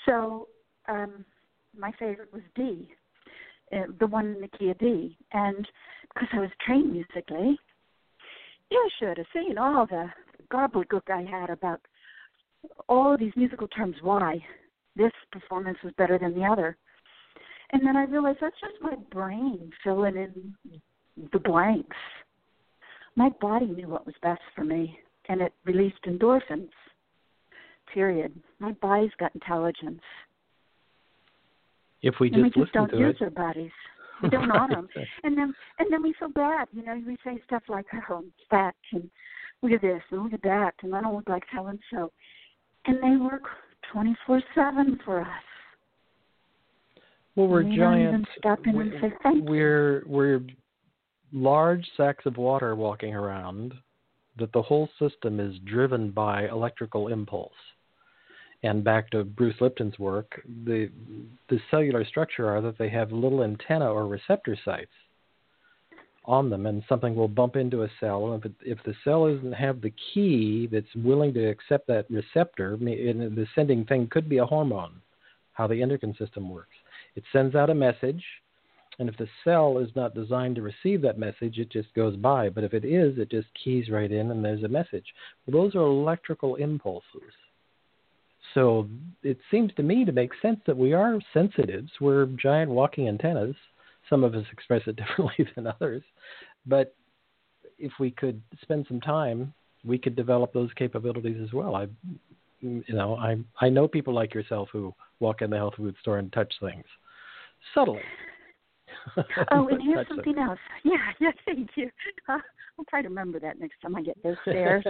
[0.06, 0.48] So
[0.88, 1.24] um,
[1.78, 2.88] my favorite was D,
[3.72, 5.16] uh, the one in the key of D.
[5.32, 5.66] And
[6.12, 7.58] because I was trained musically,
[8.70, 10.08] you should have seen all the
[10.52, 11.80] gobbledygook I had about
[12.88, 13.96] all these musical terms.
[14.02, 14.44] Why
[14.96, 16.76] this performance was better than the other,
[17.72, 20.54] and then I realized that's just my brain filling in
[21.32, 21.96] the blanks.
[23.16, 26.70] My body knew what was best for me, and it released endorphins.
[27.92, 28.32] Period.
[28.60, 30.00] My body's got intelligence.
[32.02, 33.72] If we just, and we just don't to use it, our bodies.
[34.22, 34.88] We don't honor them,
[35.24, 36.68] and then and then we feel bad.
[36.72, 39.10] You know, we say stuff like, "Oh, I'm fat," and
[39.62, 42.12] look at this and look at that, and I don't look like so and so.
[42.86, 43.42] And they work
[43.92, 45.26] twenty four seven for us.
[47.36, 48.28] well, we're we don't even giant.
[48.38, 49.44] stop and say thank you.
[49.44, 50.40] we're we're
[51.32, 53.74] large sacks of water walking around
[54.38, 57.52] that the whole system is driven by electrical impulse.
[58.62, 60.90] And back to Bruce Lipton's work, the
[61.48, 64.90] the cellular structure are that they have little antenna or receptor sites
[66.26, 68.32] on them, and something will bump into a cell.
[68.32, 72.10] And if, it, if the cell doesn't have the key that's willing to accept that
[72.10, 75.00] receptor, and the sending thing could be a hormone,
[75.54, 76.76] how the endocrine system works.
[77.16, 78.22] It sends out a message,
[78.98, 82.48] and if the cell is not designed to receive that message, it just goes by.
[82.48, 85.06] But if it is, it just keys right in, and there's a message.
[85.46, 87.32] Well, those are electrical impulses.
[88.54, 88.88] So
[89.22, 91.90] it seems to me to make sense that we are sensitives.
[92.00, 93.54] We're giant walking antennas.
[94.08, 96.02] Some of us express it differently than others.
[96.66, 96.94] But
[97.78, 101.74] if we could spend some time, we could develop those capabilities as well.
[101.74, 101.86] I,
[102.60, 106.18] you know, I I know people like yourself who walk in the health food store
[106.18, 106.84] and touch things
[107.74, 108.02] subtly.
[109.52, 110.58] Oh, and here's something else.
[110.84, 111.90] Yeah, yeah, thank you.
[112.28, 112.38] Uh,
[112.78, 114.84] I'll try to remember that next time I get those stairs.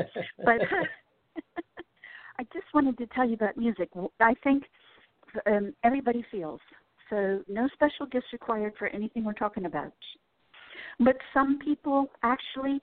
[0.44, 0.60] but
[2.38, 3.88] I just wanted to tell you about music.
[4.20, 4.64] I think
[5.46, 6.60] um, everybody feels
[7.08, 7.40] so.
[7.48, 9.92] No special gifts required for anything we're talking about.
[10.98, 12.80] But some people actually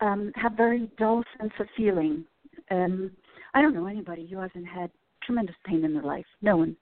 [0.00, 2.24] um, have very dull sense of feeling.
[2.70, 3.10] Um,
[3.54, 4.90] I don't know anybody who hasn't had
[5.24, 6.26] tremendous pain in their life.
[6.42, 6.76] No one.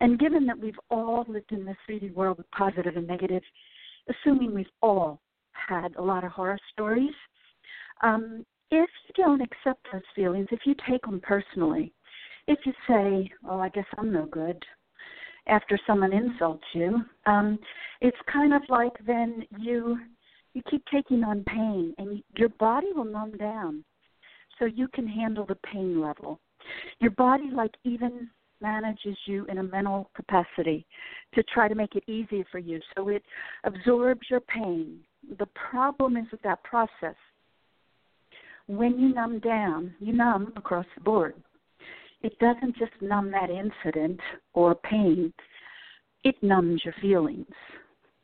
[0.00, 3.42] And given that we've all lived in this 3D world of positive and negative,
[4.08, 5.20] assuming we've all
[5.52, 7.14] had a lot of horror stories,
[8.02, 11.92] um, if you don't accept those feelings, if you take them personally,
[12.46, 14.64] if you say, "Oh, I guess I'm no good,"
[15.46, 17.58] after someone insults you, um,
[18.00, 20.00] it's kind of like then you
[20.52, 23.84] you keep taking on pain, and your body will numb down,
[24.58, 26.40] so you can handle the pain level.
[26.98, 28.30] Your body, like even
[28.60, 30.86] manages you in a mental capacity
[31.34, 33.22] to try to make it easy for you, so it
[33.64, 35.00] absorbs your pain.
[35.38, 37.14] The problem is with that process
[38.70, 41.34] when you numb down, you numb across the board.
[42.22, 44.20] It doesn't just numb that incident
[44.52, 45.32] or pain,
[46.22, 47.46] it numbs your feelings.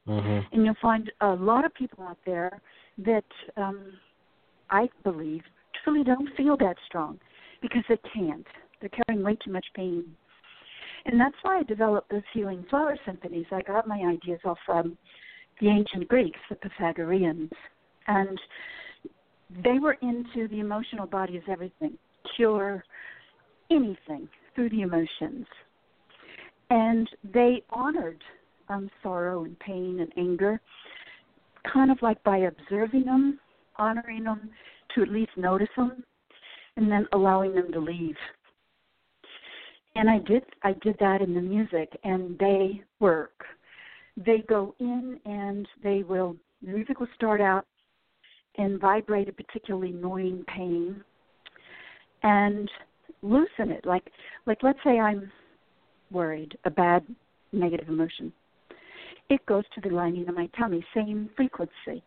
[0.07, 0.55] Mm-hmm.
[0.55, 2.61] And you'll find a lot of people out there
[2.99, 3.25] that
[3.57, 3.94] um,
[4.70, 5.42] I believe
[5.83, 7.18] truly don't feel that strong
[7.61, 8.46] because they can't.
[8.81, 10.05] They're carrying way too much pain.
[11.07, 13.47] And that's why I developed those healing flower symphonies.
[13.53, 14.99] I got my ideas all from
[15.61, 17.51] the ancient Greeks, the Pythagoreans.
[18.09, 18.38] And
[19.62, 21.97] they were into the emotional body as everything,
[22.35, 22.85] cure
[23.71, 25.47] anything through the emotions.
[26.71, 28.23] And they honored
[28.69, 30.61] um, sorrow and pain and anger,
[31.73, 33.38] kind of like by observing them,
[33.77, 34.51] honoring them
[34.97, 36.03] to at least notice them,
[36.77, 38.16] and then allowing them to leave.
[39.96, 43.44] And I did I did that in the music, and they work.
[44.18, 47.64] They go in and they will the music will start out
[48.59, 51.02] and vibrate a particularly annoying pain
[52.22, 52.70] and
[53.22, 53.87] loosen it.
[53.87, 54.11] Like
[54.44, 55.32] like let's say i'm
[56.11, 57.02] worried a bad
[57.52, 58.32] negative emotion.
[59.30, 62.02] It goes to the lining of my tummy same frequency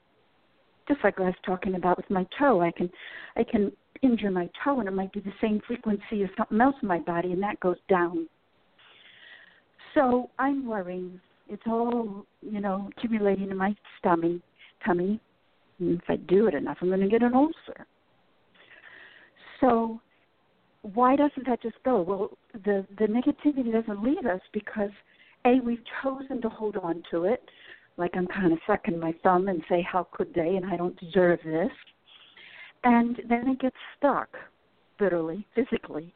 [0.89, 2.61] just like I was talking about with my toe.
[2.61, 2.89] I can
[3.37, 3.71] I can
[4.01, 6.99] injure my toe and it might be the same frequency as something else in my
[6.99, 8.27] body and that goes down.
[9.93, 11.19] So I'm worrying.
[11.47, 14.41] It's all, you know, accumulating in my stomach
[14.85, 15.19] tummy.
[15.79, 17.85] And if I do it enough I'm gonna get an ulcer.
[19.61, 20.01] So
[20.81, 22.01] why doesn't that just go?
[22.01, 24.91] Well, the the negativity doesn't leave us because
[25.45, 27.43] a we've chosen to hold on to it,
[27.99, 30.99] like I'm kind of sucking my thumb and say how could they, and I don't
[30.99, 31.71] deserve this,
[32.83, 34.29] and then it gets stuck,
[34.99, 36.13] literally, physically,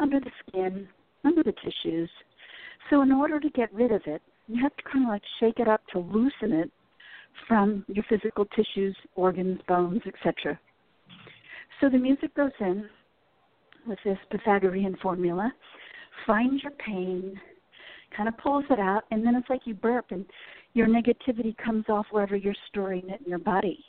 [0.00, 0.88] under the skin,
[1.24, 2.10] under the tissues.
[2.88, 5.58] So in order to get rid of it, you have to kind of like shake
[5.60, 6.70] it up to loosen it
[7.46, 10.58] from your physical tissues, organs, bones, etc.
[11.80, 12.88] So the music goes in
[13.86, 15.52] with this Pythagorean formula,
[16.26, 17.38] finds your pain,
[18.16, 20.24] kind of pulls it out, and then it's like you burp and
[20.74, 23.84] your negativity comes off wherever you're storing it in your body.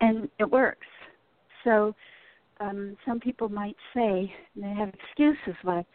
[0.00, 0.86] And it works.
[1.64, 1.94] So
[2.60, 5.86] um, some people might say they have excuses like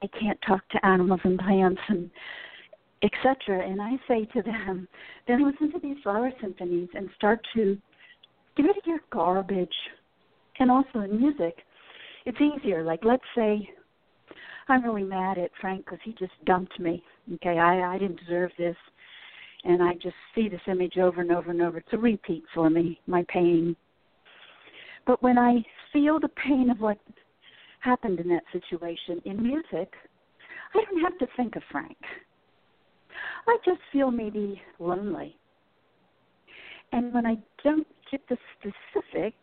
[0.00, 2.10] they can't talk to animals and plants and
[3.02, 3.66] etc.
[3.68, 4.88] And I say to them,
[5.28, 7.76] then listen to these flower symphonies and start to
[8.56, 9.68] get rid of your garbage.
[10.58, 11.58] And also in music,
[12.24, 12.82] it's easier.
[12.82, 13.68] Like let's say
[14.68, 17.02] I'm really mad at Frank because he just dumped me.
[17.34, 18.76] Okay, I I didn't deserve this,
[19.64, 21.78] and I just see this image over and over and over.
[21.78, 23.76] It's a repeat for me, my pain.
[25.06, 26.98] But when I feel the pain of what
[27.80, 29.92] happened in that situation in music,
[30.74, 31.96] I don't have to think of Frank.
[33.46, 35.36] I just feel maybe lonely.
[36.92, 39.36] And when I don't get the specifics,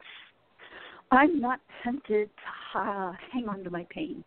[1.12, 2.30] I'm not tempted
[2.74, 4.24] to uh, hang on to my pain.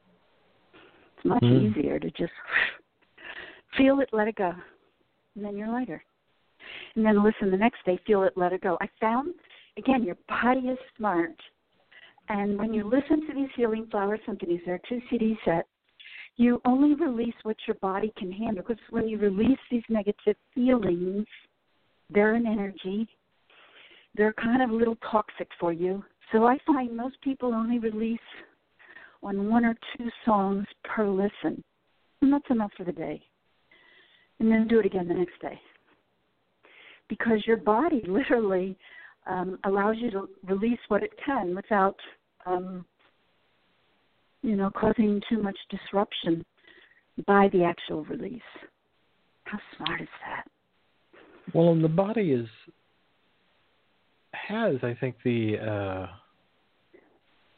[1.16, 1.70] It's much mm.
[1.70, 2.32] easier to just
[3.76, 4.52] feel it, let it go,
[5.34, 6.02] and then you're lighter.
[6.94, 8.76] And then listen the next day, feel it, let it go.
[8.80, 9.34] I found,
[9.78, 11.36] again, your body is smart.
[12.28, 15.66] And when you listen to these healing flower symphonies, they're two CD set,
[16.36, 18.64] you only release what your body can handle.
[18.66, 21.26] Because when you release these negative feelings,
[22.10, 23.08] they're an energy.
[24.14, 26.04] They're kind of a little toxic for you.
[26.32, 28.18] So I find most people only release
[29.22, 31.62] on one or two songs per listen.
[32.22, 33.22] And that's enough for the day.
[34.38, 35.58] And then do it again the next day.
[37.08, 38.76] Because your body literally
[39.26, 41.96] um, allows you to release what it can without,
[42.46, 42.84] um,
[44.42, 46.44] you know, causing too much disruption
[47.26, 48.40] by the actual release.
[49.44, 50.44] How smart is that?
[51.54, 52.48] Well, and the body is
[54.32, 56.06] has, I think, the uh,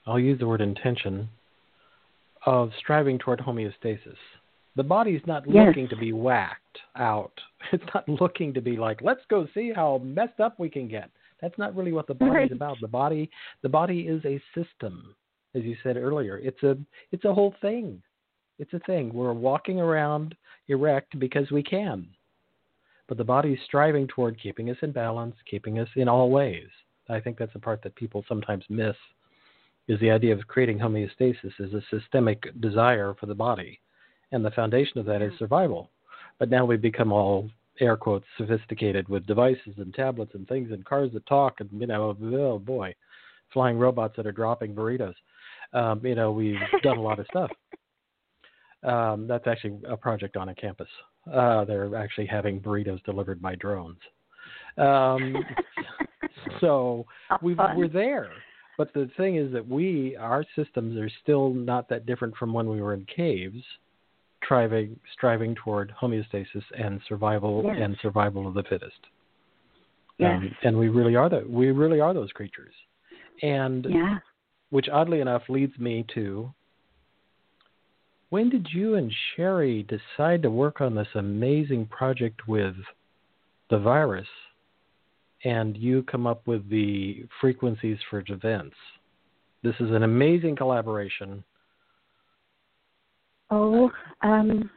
[0.07, 1.29] I'll use the word intention
[2.48, 4.16] of striving toward homeostasis.
[4.74, 5.66] The body's not yes.
[5.66, 7.32] looking to be whacked out.
[7.72, 11.11] It's not looking to be like, let's go see how messed up we can get.
[11.42, 12.52] That's not really what the body's right.
[12.52, 12.78] about.
[12.80, 13.28] The body
[13.62, 15.14] the body is a system,
[15.54, 16.38] as you said earlier.
[16.38, 16.78] It's a
[17.12, 18.00] it's a whole thing.
[18.58, 19.12] It's a thing.
[19.12, 20.34] We're walking around
[20.68, 22.06] erect because we can.
[23.08, 26.68] But the body's striving toward keeping us in balance, keeping us in all ways.
[27.11, 28.96] I think that's the part that people sometimes miss
[29.88, 33.81] is the idea of creating homeostasis is a systemic desire for the body.
[34.31, 35.90] And the foundation of that is survival.
[36.38, 40.85] But now we've become all air quotes sophisticated with devices and tablets and things and
[40.85, 42.92] cars that talk and you know oh boy
[43.53, 45.14] flying robots that are dropping burritos.
[45.72, 47.51] Um, you know we've done a lot of stuff.
[48.83, 50.88] Um, that's actually a project on a campus.
[51.33, 53.98] Uh, they're actually having burritos delivered by drones.
[54.77, 55.37] Um,
[56.61, 57.07] so
[57.42, 58.31] we we're there
[58.78, 62.68] but the thing is that we, our systems are still not that different from when
[62.68, 63.62] we were in caves,
[64.42, 67.76] striving, striving toward homeostasis and survival yes.
[67.81, 69.00] and survival of the fittest.
[70.18, 70.38] Yes.
[70.40, 71.50] Um, and we really are that.
[71.50, 72.72] We really are those creatures.
[73.42, 74.18] And yeah.
[74.70, 76.52] which oddly enough leads me to
[78.31, 82.76] when did you and Sharry decide to work on this amazing project with
[83.70, 84.29] the virus
[85.44, 88.76] and you come up with the frequencies for events.
[89.62, 91.44] This is an amazing collaboration.
[93.50, 93.90] Oh,
[94.22, 94.70] um,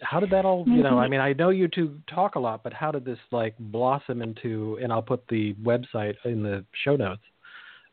[0.00, 0.64] how did that all?
[0.66, 3.18] You know, I mean, I know you two talk a lot, but how did this
[3.32, 4.78] like blossom into?
[4.82, 7.22] And I'll put the website in the show notes.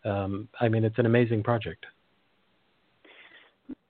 [0.04, 1.86] Um, I mean, it's an amazing project.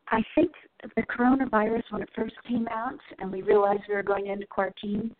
[0.09, 0.51] I think
[0.95, 5.15] the coronavirus, when it first came out, and we realized we were going into quarantine,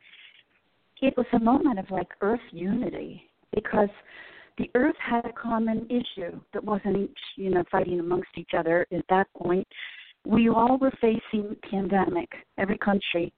[1.02, 3.24] it was a moment of like earth unity
[3.54, 3.90] because
[4.58, 8.86] the earth had a common issue that wasn't each, you know, fighting amongst each other
[8.92, 9.68] at that point.
[10.26, 13.34] We all were facing pandemic, every country.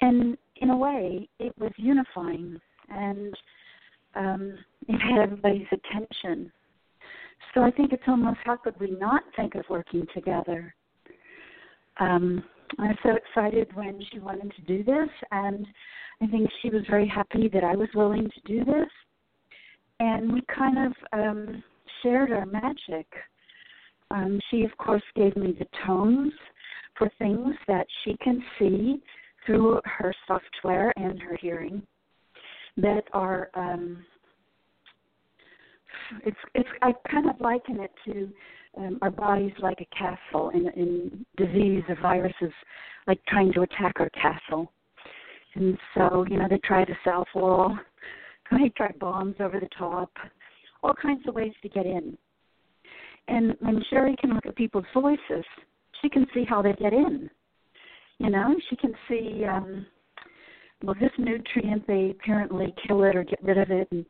[0.00, 2.60] And in a way, it was unifying.
[2.90, 3.34] And
[4.14, 4.58] um,
[4.88, 6.52] it had everybody's attention.
[7.54, 10.74] So I think it's almost how could we not think of working together?
[11.98, 12.44] Um,
[12.78, 15.66] I was so excited when she wanted to do this, and
[16.22, 18.88] I think she was very happy that I was willing to do this.
[19.98, 21.62] And we kind of um,
[22.02, 23.06] shared our magic.
[24.10, 26.32] Um, she, of course, gave me the tones
[26.96, 29.02] for things that she can see
[29.46, 31.82] through her software and her hearing
[32.76, 34.04] that are um,
[36.24, 38.28] it's it's I kind of liken it to
[38.76, 42.52] um, our bodies like a castle in in disease or viruses
[43.06, 44.70] like trying to attack our castle.
[45.54, 47.76] And so, you know, they try to self wall,
[48.50, 50.10] they try bombs over the top,
[50.82, 52.16] all kinds of ways to get in.
[53.28, 55.44] And when Sharry can look at people's voices,
[56.00, 57.30] she can see how they get in.
[58.18, 59.86] You know, she can see um
[60.82, 64.04] well this nutrient they apparently kill it or get rid of it and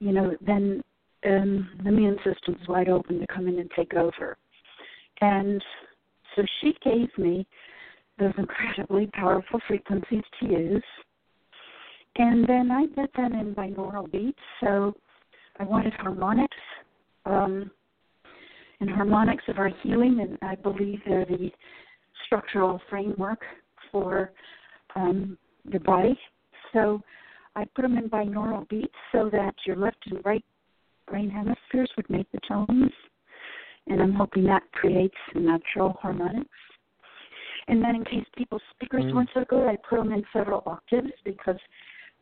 [0.00, 0.82] you know, then
[1.26, 4.36] um, the immune system's wide open to come in and take over.
[5.20, 5.62] And
[6.36, 7.46] so she gave me
[8.18, 10.84] those incredibly powerful frequencies to use.
[12.16, 14.38] And then I did them in binaural beats.
[14.60, 14.94] So
[15.58, 16.56] I wanted harmonics.
[17.26, 17.70] Um,
[18.80, 21.50] and harmonics of our healing, and I believe they're the
[22.26, 23.40] structural framework
[23.90, 24.32] for
[24.94, 25.36] um,
[25.70, 26.18] the body.
[26.72, 27.00] So
[27.56, 30.44] I put them in binaural beats so that your left and right
[31.10, 32.92] brain hemispheres would make the tones,
[33.86, 36.48] and I'm hoping that creates natural harmonics.
[37.68, 39.14] And then, in case people's speakers mm.
[39.14, 41.58] weren't so good, I put them in several octaves because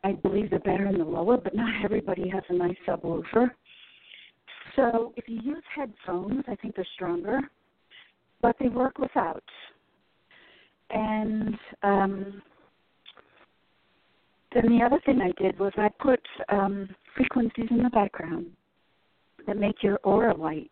[0.02, 3.50] I believe they're better in the lower, but not everybody has a nice subwoofer.
[4.74, 7.40] So, if you use headphones, I think they're stronger,
[8.42, 9.44] but they work without.
[10.90, 12.42] And um,
[14.54, 18.46] then the other thing I did was I put um, frequencies in the background
[19.46, 20.70] that make your aura light.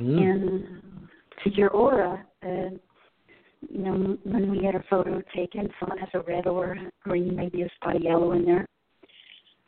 [0.00, 0.20] Mm.
[0.20, 0.64] And
[1.42, 2.70] to your aura, uh,
[3.70, 7.62] you know, when we get a photo taken, someone has a red or green, maybe
[7.62, 8.66] a spot of yellow in there.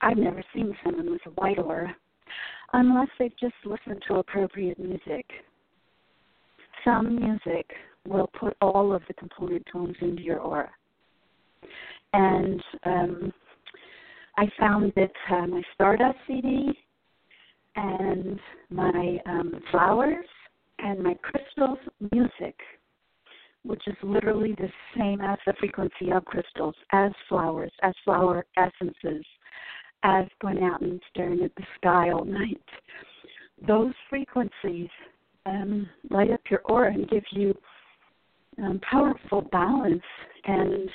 [0.01, 1.95] I've never seen someone with a white aura
[2.73, 5.27] unless they've just listened to appropriate music.
[6.85, 7.71] Some music
[8.07, 10.71] will put all of the component tones into your aura.
[12.13, 13.33] And um,
[14.37, 16.79] I found that uh, my Stardust CD
[17.77, 18.39] and
[18.71, 20.27] my um, flowers
[20.79, 21.79] and my crystals
[22.13, 22.57] music,
[23.63, 29.25] which is literally the same as the frequency of crystals, as flowers, as flower essences,
[30.03, 32.61] as going out and staring at the sky all night.
[33.67, 34.89] Those frequencies
[35.47, 37.55] um, light up your aura and give you
[38.63, 40.03] um, powerful balance
[40.45, 40.89] and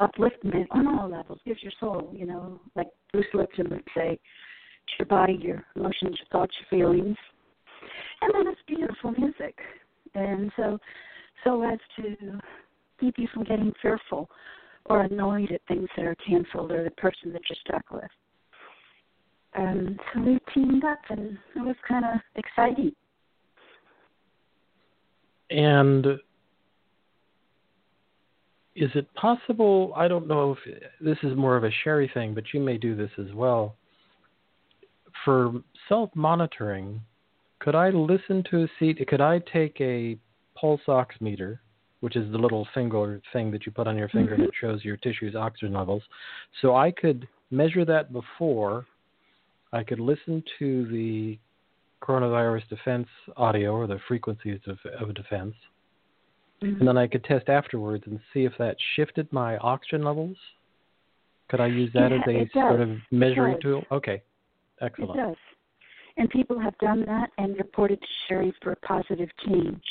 [0.00, 1.38] upliftment on all levels.
[1.46, 4.18] Gives your soul, you know, like Bruce Lipton would say,
[4.98, 7.16] your body, your emotions, your thoughts, your feelings.
[8.20, 9.58] And then it's beautiful music.
[10.14, 10.78] And so
[11.44, 12.40] so as to
[13.00, 14.28] keep you from getting fearful
[14.86, 18.10] or annoyed at things that are canceled or the person that you're stuck with.
[19.54, 22.92] And so we teamed up and it was kind of exciting.
[25.50, 26.06] And
[28.74, 29.92] is it possible?
[29.94, 32.96] I don't know if this is more of a Sharry thing, but you may do
[32.96, 33.76] this as well
[35.24, 35.52] for
[35.88, 37.00] self monitoring,
[37.60, 39.06] could I listen to a seat?
[39.06, 40.18] Could I take a
[40.54, 41.58] pulse oximeter,
[42.00, 44.44] which is the little finger thing that you put on your finger mm-hmm.
[44.44, 46.02] it shows your tissue's oxygen levels,
[46.60, 48.86] so I could measure that before.
[49.74, 51.38] I could listen to the
[52.02, 53.06] coronavirus defense
[53.38, 55.54] audio or the frequencies of, of defense,
[56.62, 56.78] mm-hmm.
[56.78, 60.36] and then I could test afterwards and see if that shifted my oxygen levels.
[61.48, 63.82] Could I use that yeah, as a sort of measuring tool?
[63.92, 64.22] Okay.
[64.82, 65.18] Excellent.
[65.18, 65.36] It does.
[66.18, 69.82] And people have done that and reported to Sharry for a positive change.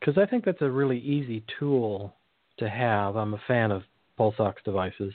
[0.00, 2.14] Because I think that's a really easy tool
[2.58, 3.16] to have.
[3.16, 3.82] I'm a fan of
[4.16, 5.12] pulse ox devices,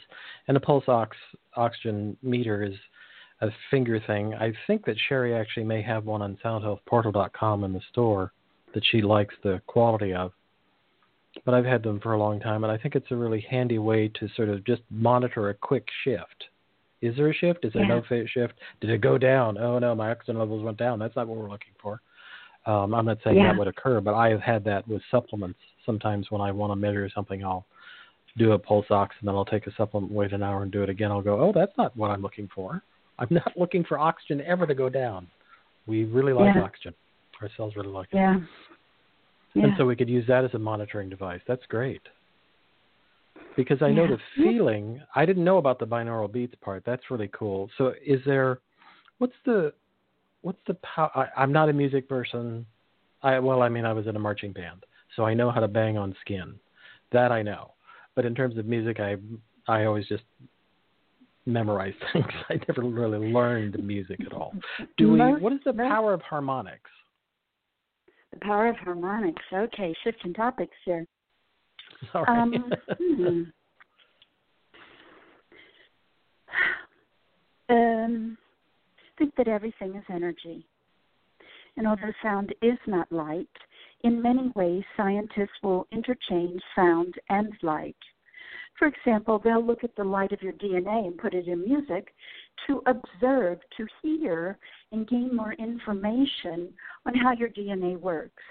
[0.48, 1.18] and a pulse ox
[1.56, 2.76] oxygen meter is
[3.42, 4.34] a finger thing.
[4.34, 8.32] I think that Sharry actually may have one on SoundHealthPortal.com in the store
[8.74, 10.32] that she likes the quality of.
[11.44, 13.80] But I've had them for a long time, and I think it's a really handy
[13.80, 16.46] way to sort of just monitor a quick shift
[17.04, 17.66] is there a shift?
[17.66, 18.00] Is there yeah.
[18.10, 18.54] no shift?
[18.80, 19.58] Did it go down?
[19.58, 21.00] Oh no, my oxygen levels went down.
[21.00, 22.02] That's not what we're looking for.
[22.66, 23.52] Um, I'm not saying yeah.
[23.52, 25.60] that would occur, but I have had that with supplements.
[25.86, 27.66] Sometimes when I want to measure something, I'll
[28.38, 30.82] do a pulse ox and then I'll take a supplement, wait an hour, and do
[30.82, 31.12] it again.
[31.12, 32.82] I'll go, oh, that's not what I'm looking for.
[33.20, 35.28] I'm not looking for oxygen ever to go down.
[35.86, 36.62] We really like yeah.
[36.62, 36.94] oxygen.
[37.42, 38.16] Our cells really like it.
[38.18, 38.40] Yeah.
[39.56, 41.42] And so we could use that as a monitoring device.
[41.48, 42.02] That's great.
[43.56, 43.96] Because I yeah.
[43.96, 45.02] know the feeling.
[45.16, 46.84] I didn't know about the binaural beats part.
[46.86, 47.70] That's really cool.
[47.78, 48.60] So, is there?
[49.18, 49.74] What's the?
[50.42, 51.12] What's the power?
[51.16, 52.66] I, I'm not a music person.
[53.22, 55.68] I well, I mean, I was in a marching band, so I know how to
[55.68, 56.56] bang on skin.
[57.12, 57.74] That I know.
[58.16, 59.16] But in terms of music, I
[59.68, 60.24] I always just
[61.46, 62.26] memorize things.
[62.50, 64.54] I never really learned music at all.
[64.98, 65.20] Do we?
[65.20, 66.90] What is the power of harmonics?
[68.34, 69.44] The power of harmonics.
[69.54, 71.06] Okay, shifting topics here.
[72.12, 72.26] Sorry.
[72.28, 73.44] Um, hmm.
[77.70, 78.38] um,
[79.18, 80.66] think that everything is energy.
[81.78, 83.48] And although sound is not light,
[84.04, 87.96] in many ways scientists will interchange sound and light.
[88.78, 92.14] For example, they'll look at the light of your DNA and put it in music
[92.68, 94.58] to observe, to hear,
[94.92, 96.74] and gain more information
[97.06, 98.44] on how your DNA works.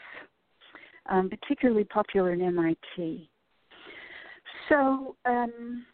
[1.11, 3.29] Um, particularly popular in MIT.
[4.69, 5.85] So, um,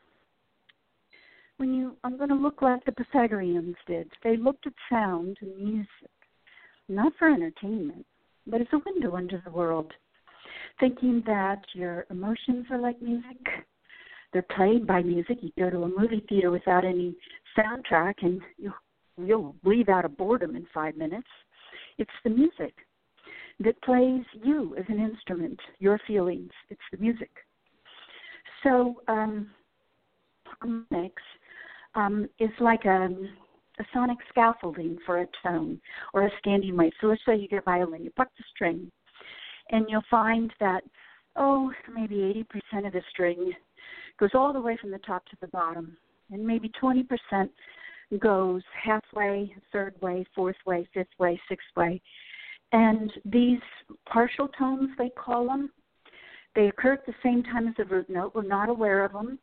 [1.59, 4.09] when you, I'm going to look like the Pythagoreans did.
[4.23, 5.89] They looked at sound and music,
[6.89, 8.07] not for entertainment,
[8.47, 9.93] but as a window into the world,
[10.81, 13.39] thinking that your emotions are like music,
[14.33, 15.39] they're played by music.
[15.41, 17.17] You go to a movie theater without any
[17.57, 18.73] soundtrack, and you
[19.17, 21.27] you'll leave out of boredom in five minutes.
[21.99, 22.75] It's the music
[23.61, 26.53] that plays you as an instrument, your feelings.
[26.71, 27.31] It's the music.
[28.63, 29.51] So um,
[30.45, 31.23] harmonics
[31.95, 33.09] um, is like a,
[33.79, 35.81] a sonic scaffolding for a tone
[36.15, 36.93] or a standing wave.
[37.01, 38.91] So let's say you get a violin, you pluck the string,
[39.71, 40.83] and you'll find that
[41.37, 43.53] oh maybe 80% of the string
[44.19, 45.97] goes all the way from the top to the bottom,
[46.31, 47.05] and maybe 20%
[48.19, 52.01] goes halfway, third way, fourth way, fifth way, sixth way.
[52.73, 53.61] And these
[54.11, 55.71] partial tones, they call them,
[56.59, 58.35] they occur at the same time as the root note.
[58.35, 59.39] We're not aware of them.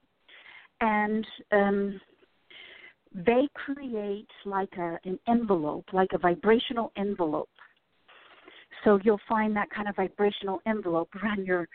[0.82, 2.02] And um,
[3.14, 7.48] they create like a, an envelope, like a vibrational envelope.
[8.84, 11.70] So you'll find that kind of vibrational envelope around your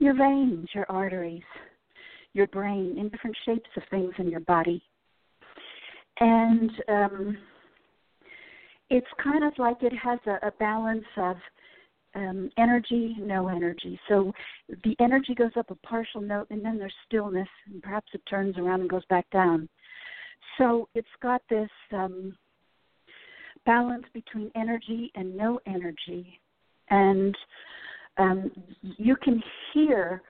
[0.00, 1.42] your veins, your arteries,
[2.32, 4.82] your brain in different shapes of things in your body.
[6.18, 7.38] And um,
[8.90, 11.36] it's kind of like it has a, a balance of
[12.14, 13.98] um, energy, no energy.
[14.08, 14.32] So
[14.84, 18.56] the energy goes up a partial note, and then there's stillness, and perhaps it turns
[18.58, 19.68] around and goes back down.
[20.56, 22.36] So it's got this um,
[23.66, 26.40] balance between energy and no energy,
[26.90, 27.36] and
[28.16, 28.50] um,
[28.82, 29.42] you can
[29.72, 30.22] hear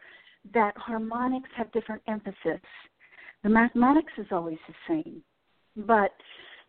[0.53, 2.61] that harmonics have different emphasis.
[3.43, 5.23] The mathematics is always the same,
[5.87, 6.11] but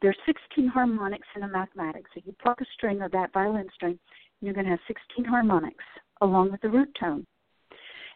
[0.02, 2.10] there's 16 harmonics in a mathematics.
[2.14, 4.00] So you pluck a string of that violin string,
[4.42, 5.84] you're going to have 16 harmonics
[6.22, 7.26] along with the root tone.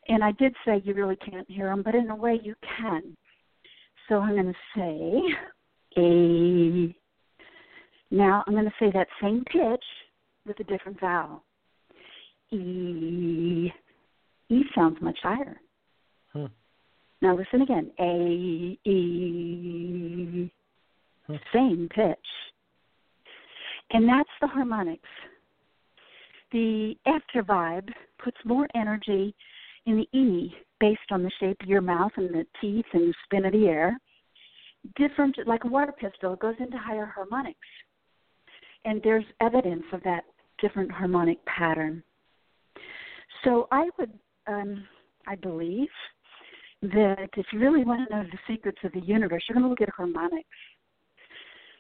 [0.08, 3.16] And I did say you really can't hear them, but in a way you can.
[4.10, 5.22] So I'm going to say
[6.02, 6.96] A.
[8.14, 9.84] Now I'm going to say that same pitch
[10.46, 11.44] with a different vowel.
[12.52, 13.72] E.
[14.50, 15.60] E sounds much higher.
[16.34, 16.46] Hmm.
[17.22, 17.90] Now listen again.
[18.00, 20.52] A E.
[21.28, 21.36] Hmm.
[21.54, 22.18] Same pitch.
[23.92, 25.08] And that's the harmonics.
[26.54, 27.90] The after vibe
[28.24, 29.36] puts more energy
[29.86, 33.14] in the E based on the shape of your mouth and the teeth and the
[33.26, 33.98] spin of the air.
[34.96, 37.58] Different, like a water pistol, goes into higher harmonics.
[38.86, 40.24] And there's evidence of that
[40.62, 42.04] different harmonic pattern.
[43.44, 44.12] So I would
[44.48, 44.86] um,
[45.28, 45.90] I believe
[46.82, 49.70] that if you really want to know the secrets of the universe, you're going to
[49.70, 50.48] look at harmonics.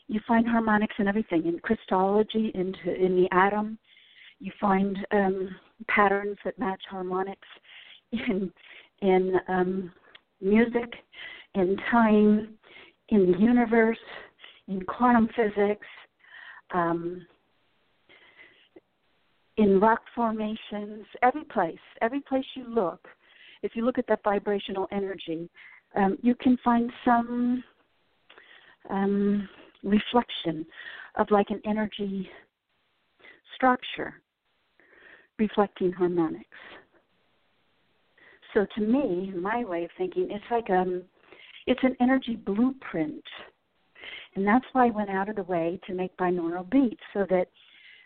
[0.07, 3.77] You find harmonics in everything, in crystallology, into in the atom.
[4.43, 5.55] You find um,
[5.87, 7.47] patterns that match harmonics
[8.11, 8.51] in
[9.01, 9.89] in um,
[10.41, 10.93] music,
[11.55, 12.55] in time,
[13.07, 13.97] in the universe,
[14.67, 15.87] in quantum physics.
[16.73, 17.25] Um,
[19.55, 23.07] in rock formations, every place, every place you look,
[23.61, 25.47] if you look at that vibrational energy,
[25.95, 27.63] um, you can find some
[28.89, 29.47] um,
[29.83, 30.65] reflection
[31.15, 32.27] of like an energy
[33.55, 34.15] structure
[35.39, 36.47] reflecting harmonics.
[38.53, 41.03] So to me, my way of thinking, it's like um,
[41.65, 43.23] it's an energy blueprint,
[44.35, 47.47] and that's why I went out of the way to make binaural beats so that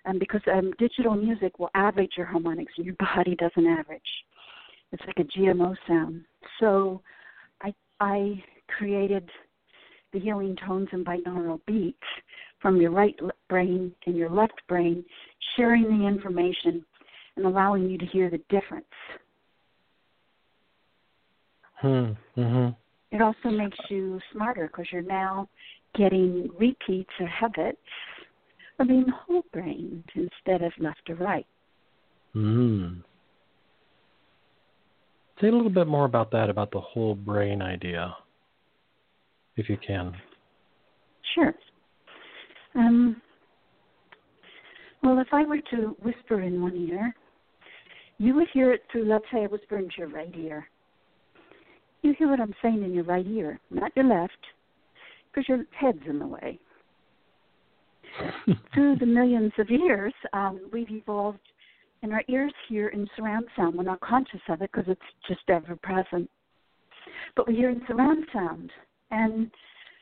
[0.05, 4.01] um, because um, digital music will average your harmonics and your body doesn't average.
[4.91, 6.23] It's like a GMO sound.
[6.59, 7.01] So
[7.61, 8.41] I I
[8.77, 9.29] created
[10.13, 11.97] the healing tones and binaural beats
[12.61, 13.15] from your right
[13.49, 15.03] brain and your left brain,
[15.55, 16.85] sharing the information
[17.37, 18.85] and allowing you to hear the difference.
[21.75, 22.11] Hmm.
[22.35, 22.69] Mm-hmm.
[23.15, 25.47] It also makes you smarter because you're now
[25.95, 27.77] getting repeats or habits
[28.79, 31.45] of being whole brained instead of left or right.
[32.33, 32.95] Hmm.
[35.39, 38.15] Say a little bit more about that, about the whole brain idea,
[39.55, 40.13] if you can.
[41.35, 41.53] Sure.
[42.75, 43.21] Um,
[45.03, 47.15] well, if I were to whisper in one ear,
[48.17, 50.67] you would hear it through, let's say I whisper into your right ear.
[52.01, 54.37] You hear what I'm saying in your right ear, not your left,
[55.31, 56.59] because your head's in the way.
[58.73, 61.39] through the millions of years, um, we've evolved,
[62.03, 63.75] and our ears hear in surround sound.
[63.75, 66.29] We're not conscious of it because it's just ever present.
[67.35, 68.71] But we hear in surround sound.
[69.11, 69.49] And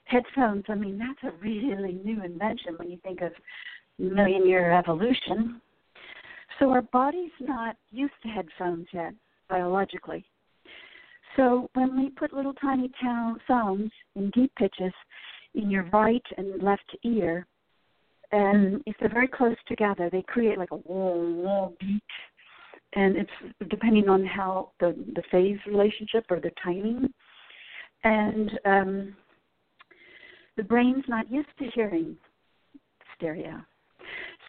[0.05, 3.31] headphones, I mean, that's a really new invention when you think of
[3.97, 5.61] million year evolution.
[6.59, 9.13] So our body's not used to headphones yet,
[9.49, 10.25] biologically.
[11.35, 12.89] So when we put little tiny
[13.47, 14.93] sounds in deep pitches
[15.53, 17.45] in your right and left ear,
[18.31, 22.01] and if they're very close together, they create like a whoa whoa beat.
[22.93, 27.13] And it's depending on how the the phase relationship or the timing.
[28.03, 29.15] And um,
[30.57, 32.15] the brain's not used to hearing
[33.15, 33.61] stereo.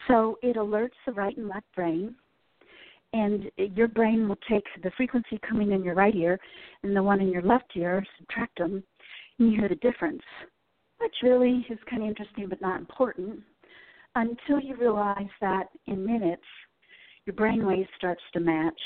[0.09, 2.15] So it alerts the right and left brain,
[3.13, 6.39] and your brain will take the frequency coming in your right ear
[6.83, 8.83] and the one in your left ear, subtract them,
[9.39, 10.23] and you hear the difference,
[10.99, 13.41] which really is kind of interesting but not important
[14.15, 16.43] until you realize that in minutes
[17.27, 18.81] your brain wave starts to match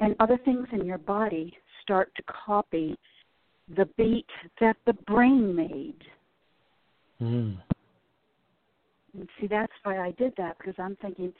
[0.00, 2.96] and other things in your body start to copy
[3.76, 4.26] the beat
[4.60, 6.02] that the brain made.
[7.20, 7.58] Mm.
[9.14, 11.32] And see, that's why I did that because I'm thinking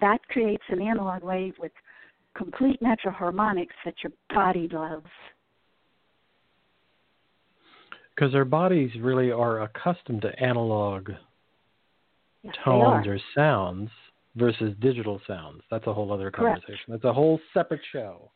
[0.00, 1.72] that creates an analog wave with
[2.36, 5.06] complete natural harmonics that your body loves.
[8.14, 11.10] Because our bodies really are accustomed to analog
[12.42, 13.90] yes, tones or sounds
[14.36, 15.62] versus digital sounds.
[15.70, 16.60] That's a whole other Correct.
[16.62, 16.84] conversation.
[16.88, 18.30] That's a whole separate show.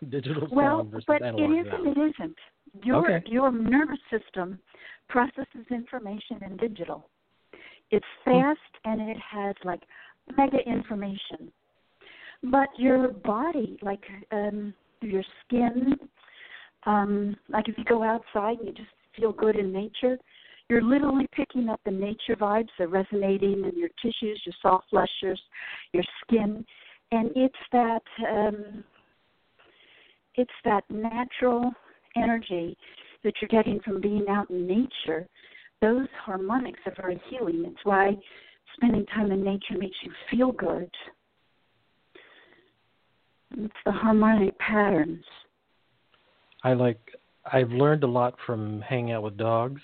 [0.08, 1.70] Digital well, sound versus but analog it isn't.
[1.70, 1.86] sound.
[1.86, 2.36] It isn't.
[2.84, 3.22] Your Okay.
[3.26, 4.58] your nervous system
[5.08, 7.08] processes information in digital.
[7.90, 9.82] It's fast and it has like
[10.36, 11.52] mega information.
[12.44, 15.94] But your body, like um, your skin,
[16.86, 20.18] um, like if you go outside and you just feel good in nature,
[20.68, 24.88] you're literally picking up the nature vibes that are resonating in your tissues, your soft
[24.90, 25.36] flesh, your,
[25.92, 26.64] your skin,
[27.12, 28.84] and it's that um,
[30.36, 31.72] it's that natural
[32.16, 32.76] energy
[33.22, 35.28] that you're getting from being out in nature.
[35.80, 37.64] Those harmonics are very healing.
[37.66, 38.16] It's why
[38.76, 40.90] spending time in nature makes you feel good.
[43.56, 45.24] It's the harmonic patterns.
[46.62, 46.98] I like
[47.52, 49.82] I've learned a lot from hanging out with dogs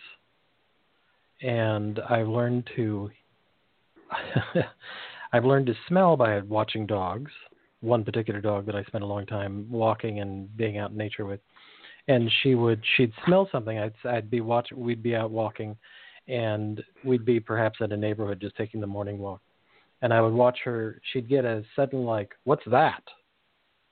[1.42, 3.10] and I've learned to
[5.32, 7.30] I've learned to smell by watching dogs.
[7.80, 11.24] One particular dog that I spent a long time walking and being out in nature
[11.24, 11.40] with,
[12.10, 13.78] and she would she'd smell something.
[13.78, 14.80] I'd I'd be watching.
[14.80, 15.76] We'd be out walking,
[16.26, 19.40] and we'd be perhaps at a neighborhood just taking the morning walk,
[20.02, 21.00] and I would watch her.
[21.12, 23.04] She'd get a sudden like, "What's that?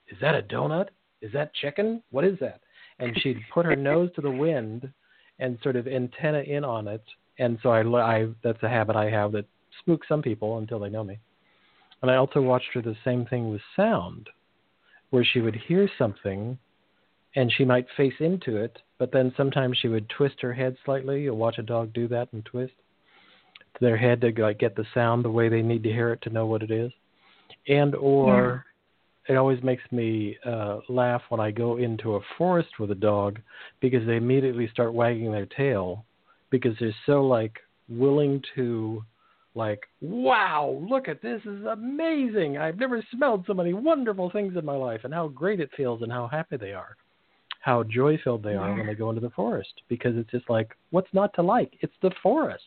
[0.09, 0.89] Is that a donut?
[1.21, 2.03] Is that chicken?
[2.11, 2.59] What is that?"
[2.99, 4.91] And she'd put her nose to the wind
[5.39, 7.03] and sort of antenna in on it.
[7.37, 9.45] And so I, I that's a habit I have that
[9.79, 11.17] spooks some people until they know me.
[12.01, 14.29] And I also watched her the same thing with sound,
[15.11, 16.57] where she would hear something
[17.35, 21.23] and she might face into it, but then sometimes she would twist her head slightly.
[21.23, 22.73] You'll watch a dog do that and twist
[23.79, 26.29] their head to like get the sound the way they need to hear it to
[26.29, 26.91] know what it is.
[27.67, 28.65] And or
[29.27, 33.39] it always makes me uh, laugh when I go into a forest with a dog
[33.79, 36.03] because they immediately start wagging their tail
[36.49, 37.57] because they're so like
[37.87, 39.03] willing to
[39.55, 44.55] like wow look at this, this is amazing i've never smelled so many wonderful things
[44.55, 46.95] in my life and how great it feels and how happy they are
[47.69, 50.75] how joy filled they are when they go into the forest because it's just like
[50.89, 52.63] what's not to like it's the forest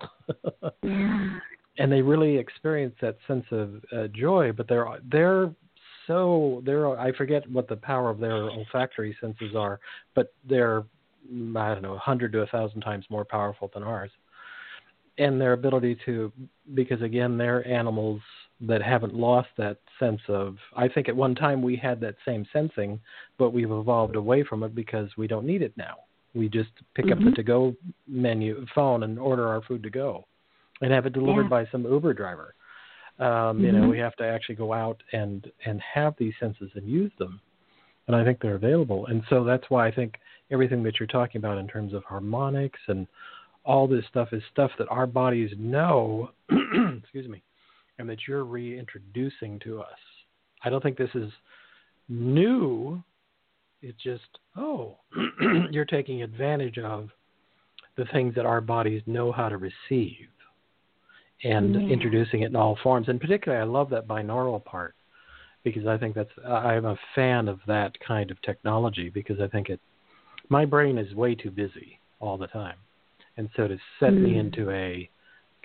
[0.82, 1.38] Yeah.
[1.78, 5.50] and they really experience that sense of uh, joy but they're they're
[6.08, 9.78] so they're I forget what the power of their olfactory senses are,
[10.14, 10.84] but they're
[11.30, 14.10] I don't know, a hundred to a thousand times more powerful than ours.
[15.18, 16.32] And their ability to,
[16.74, 18.22] because again, they're animals
[18.60, 20.56] that haven't lost that sense of.
[20.76, 23.00] I think at one time we had that same sensing,
[23.38, 25.98] but we've evolved away from it because we don't need it now.
[26.34, 27.12] We just pick Mhm.
[27.12, 30.26] up the to-go menu phone and order our food to go,
[30.82, 31.48] and have it delivered Yeah.
[31.48, 32.54] by some Uber driver.
[33.18, 33.90] Um, You know, Mhm.
[33.90, 37.40] we have to actually go out and and have these senses and use them.
[38.06, 39.04] and I think they're available.
[39.04, 40.18] And so that's why I think
[40.50, 43.06] everything that you're talking about in terms of harmonics and
[43.64, 46.30] all this stuff is stuff that our bodies know,
[47.02, 47.42] excuse me,
[47.98, 49.98] and that you're reintroducing to us.
[50.64, 51.30] I don't think this is
[52.08, 53.02] new.
[53.82, 54.96] It's just, oh,
[55.70, 57.10] you're taking advantage of
[57.96, 60.28] the things that our bodies know how to receive
[61.44, 61.88] and yeah.
[61.92, 63.08] introducing it in all forms.
[63.08, 64.94] And particularly, I love that binaural part
[65.64, 69.68] because I think that's I'm a fan of that kind of technology because I think
[69.68, 69.80] it
[70.48, 72.76] my brain is way too busy all the time,
[73.36, 74.22] and so to set mm.
[74.22, 75.08] me into a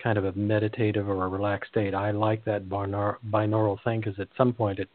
[0.04, 4.28] kind of a meditative or a relaxed state, I like that binaural, thing because at
[4.36, 4.90] some point it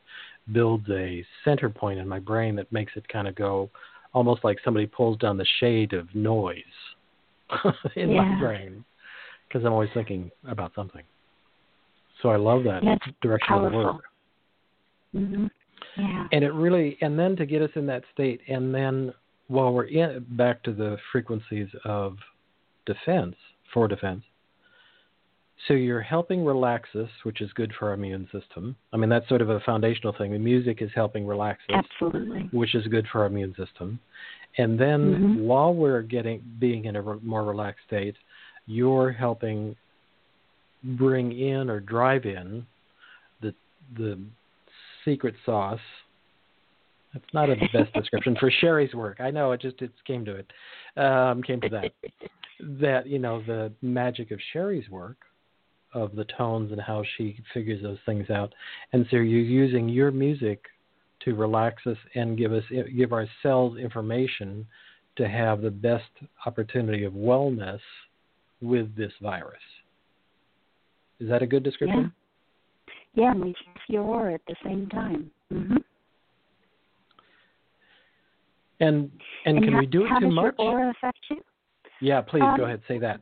[0.53, 3.70] builds a center point in my brain that makes it kind of go
[4.14, 6.55] almost like somebody pulls down the shade of noise
[7.95, 8.22] in yeah.
[8.22, 8.86] my brain
[9.47, 11.03] because I'm always thinking about something.
[12.22, 12.84] So I love that
[13.22, 13.68] direction powerful.
[13.68, 14.03] of the work.
[15.16, 15.45] Mm-hmm.
[15.97, 16.28] Yeah.
[16.32, 19.12] And it really, and then to get us in that state, and then
[19.47, 22.18] while we're in back to the frequencies of
[22.86, 23.36] defense
[23.74, 24.24] for defense.
[25.68, 28.76] So you're helping relax us, which is good for our immune system.
[28.93, 30.32] I mean, that's sort of a foundational thing.
[30.32, 33.99] The music is helping relax us, absolutely, which is good for our immune system.
[34.57, 35.41] And then mm-hmm.
[35.41, 38.16] while we're getting being in a more relaxed state,
[38.68, 39.76] you're helping
[40.84, 42.66] bring in or drive in
[43.41, 43.53] the
[43.97, 44.20] the
[45.05, 45.80] secret sauce.
[47.14, 49.20] That's not a best description for Sharry's work.
[49.20, 51.91] I know it just it came to it, um, came to that.
[52.82, 55.18] that you know the magic of Sharry's work,
[55.93, 58.53] of the tones and how she figures those things out,
[58.93, 60.65] and so you're using your music
[61.21, 62.63] to relax us and give us
[62.95, 64.65] give ourselves information
[65.17, 66.09] to have the best
[66.45, 67.79] opportunity of wellness
[68.61, 69.59] with this virus.
[71.19, 72.13] Is that a good description?
[73.13, 73.55] Yeah, yeah and we
[73.89, 75.29] your aura at the same time.
[75.51, 75.77] Mm-hmm.
[78.79, 79.11] And
[79.45, 80.55] and, and can how, we do it how too does much?
[80.57, 81.37] Your aura affect you?
[82.01, 82.81] Yeah, please um, go ahead.
[82.87, 83.19] Say that.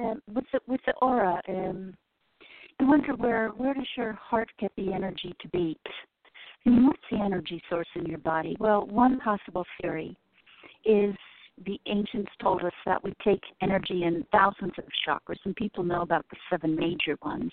[0.00, 1.94] Um, with the with the aura, um,
[2.80, 5.80] I wonder where where does your heart get the energy to beat?
[6.64, 8.56] Mean, what's the energy source in your body?
[8.58, 10.16] Well, one possible theory
[10.84, 11.14] is
[11.66, 16.02] the ancients told us that we take energy in thousands of chakras, and people know
[16.02, 17.50] about the seven major ones.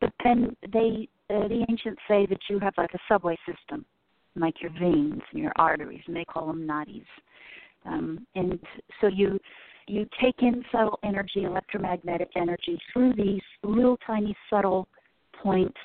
[0.00, 3.84] But then they, uh, the ancients say that you have like a subway system,
[4.36, 7.04] like your veins and your arteries, and they call them nadis.
[7.86, 8.58] Um, and
[9.00, 9.38] so you
[9.90, 14.88] you take in subtle energy, electromagnetic energy, through these little tiny subtle
[15.42, 15.78] points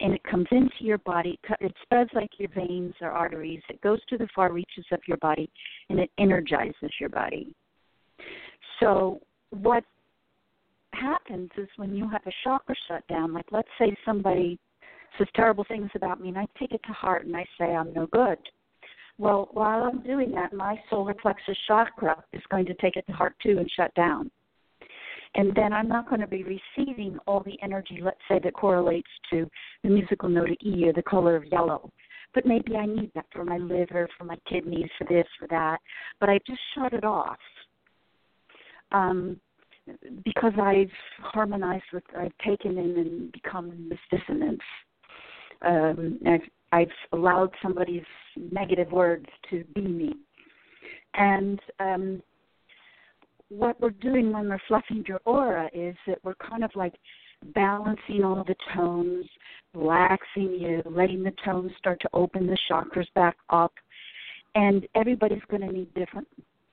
[0.00, 1.38] and it comes into your body.
[1.60, 3.62] It spreads like your veins or arteries.
[3.68, 5.48] It goes to the far reaches of your body,
[5.88, 7.54] and it energizes your body.
[8.80, 9.84] So, what
[10.92, 14.58] happens is when you have a chakra shut down, like let's say somebody
[15.18, 17.92] says terrible things about me, and I take it to heart and I say I'm
[17.92, 18.38] no good.
[19.22, 23.12] Well, while I'm doing that, my solar plexus chakra is going to take it to
[23.12, 24.30] heart too and shut down
[25.34, 29.08] and then I'm not going to be receiving all the energy, let's say, that correlates
[29.30, 29.48] to
[29.82, 31.90] the musical note of E or the color of yellow.
[32.34, 35.78] But maybe I need that for my liver, for my kidneys, for this, for that.
[36.20, 37.38] But I just shut it off
[38.90, 39.38] um,
[40.24, 44.60] because I've harmonized with, I've taken in and become this dissonance.
[45.62, 46.40] Um, I've,
[46.72, 48.02] I've allowed somebody's
[48.50, 50.14] negative words to be me.
[51.14, 52.22] And um,
[53.50, 56.94] what we're doing when we're fluffing your aura is that we're kind of like
[57.54, 59.26] balancing all the tones,
[59.74, 63.72] relaxing you, letting the tones start to open the chakras back up.
[64.54, 66.28] And everybody's going to need different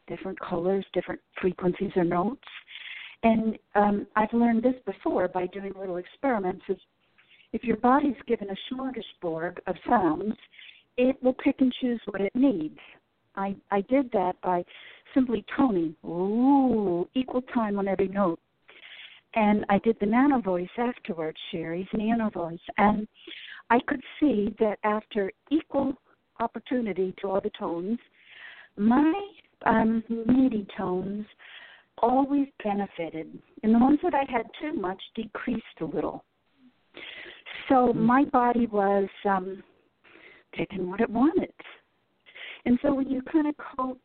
[0.07, 2.41] different colors, different frequencies or notes.
[3.21, 6.63] And um, I've learned this before by doing little experiments.
[6.67, 6.77] Is
[7.53, 10.35] if your body's given a smorgasbord of sounds,
[10.97, 12.77] it will pick and choose what it needs.
[13.35, 14.63] I I did that by
[15.13, 18.39] simply toning, ooh, equal time on every note.
[19.35, 23.07] And I did the nano voice afterwards, Sharry's nano voice, and
[23.69, 25.93] I could see that after equal
[26.39, 27.99] opportunity to all the tones,
[28.77, 29.13] my
[29.65, 31.25] um, MIDI tones
[32.01, 36.23] always benefited, and the ones that I had too much decreased a little.
[37.69, 38.03] So mm-hmm.
[38.03, 39.63] my body was um,
[40.57, 41.53] taking what it wanted.
[42.65, 43.99] And so when you kind of coat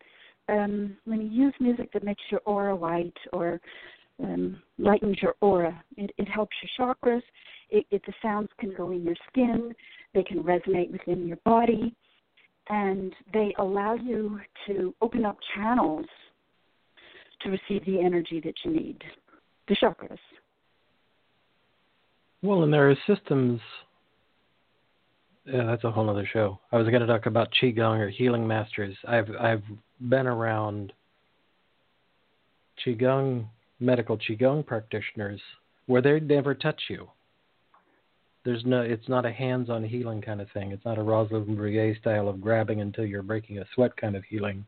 [0.48, 3.60] um, when you use music that makes your aura light or
[4.22, 7.22] um, lightens your aura, it, it helps your chakras.
[7.70, 9.74] It, it, the sounds can go in your skin,
[10.12, 11.94] they can resonate within your body,
[12.68, 16.06] and they allow you to open up channels
[17.40, 19.02] to receive the energy that you need,
[19.68, 20.18] the chakras.
[22.44, 23.58] Well, and there are systems
[25.46, 26.58] yeah, that's a whole other show.
[26.72, 28.94] I was going to talk about qigong or healing masters.
[29.08, 29.62] I've I've
[29.98, 30.92] been around
[32.84, 33.46] qigong
[33.80, 35.40] medical qigong practitioners
[35.86, 37.08] where they never touch you.
[38.44, 40.72] There's no, it's not a hands-on healing kind of thing.
[40.72, 44.24] It's not a Rosalind Bruyere style of grabbing until you're breaking a sweat kind of
[44.24, 44.66] healing.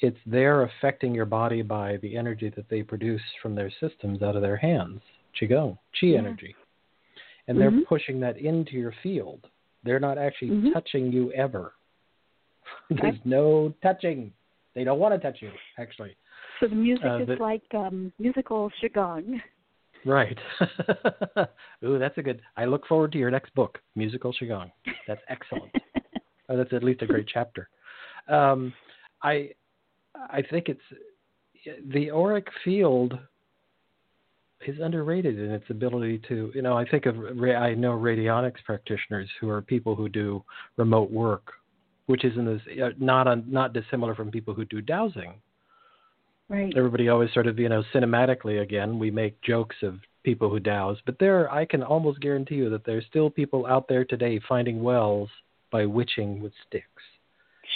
[0.00, 4.36] It's they're affecting your body by the energy that they produce from their systems out
[4.36, 5.00] of their hands,
[5.40, 6.18] qigong, qi yeah.
[6.18, 6.54] energy,
[7.48, 7.82] and they're mm-hmm.
[7.88, 9.46] pushing that into your field.
[9.84, 10.72] They're not actually mm-hmm.
[10.72, 11.74] touching you ever.
[12.90, 14.32] There's no touching.
[14.74, 16.16] They don't want to touch you, actually.
[16.60, 19.40] So the music uh, is like um, musical qigong.
[20.04, 20.38] Right.
[21.84, 22.40] Ooh, that's a good.
[22.56, 24.70] I look forward to your next book, Musical qigong.
[25.08, 25.72] That's excellent.
[26.48, 27.68] oh, that's at least a great chapter.
[28.28, 28.72] Um,
[29.22, 29.50] I,
[30.14, 30.80] I think it's
[31.92, 33.18] the auric field
[34.66, 36.52] is underrated in its ability to.
[36.54, 40.44] You know, I think of I know radionics practitioners who are people who do
[40.76, 41.52] remote work,
[42.06, 45.34] which isn't as uh, not not dissimilar from people who do dowsing
[46.48, 46.72] Right.
[46.76, 50.98] Everybody always sort of, you know, cinematically again, we make jokes of people who dowse,
[51.04, 54.82] but there, I can almost guarantee you that there's still people out there today finding
[54.82, 55.28] wells
[55.72, 57.02] by witching with sticks.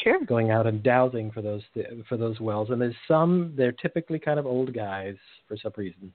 [0.04, 0.24] Sure.
[0.24, 1.62] Going out and dowsing for those
[2.08, 3.54] for those wells, and there's some.
[3.56, 5.16] They're typically kind of old guys
[5.48, 6.12] for some reason,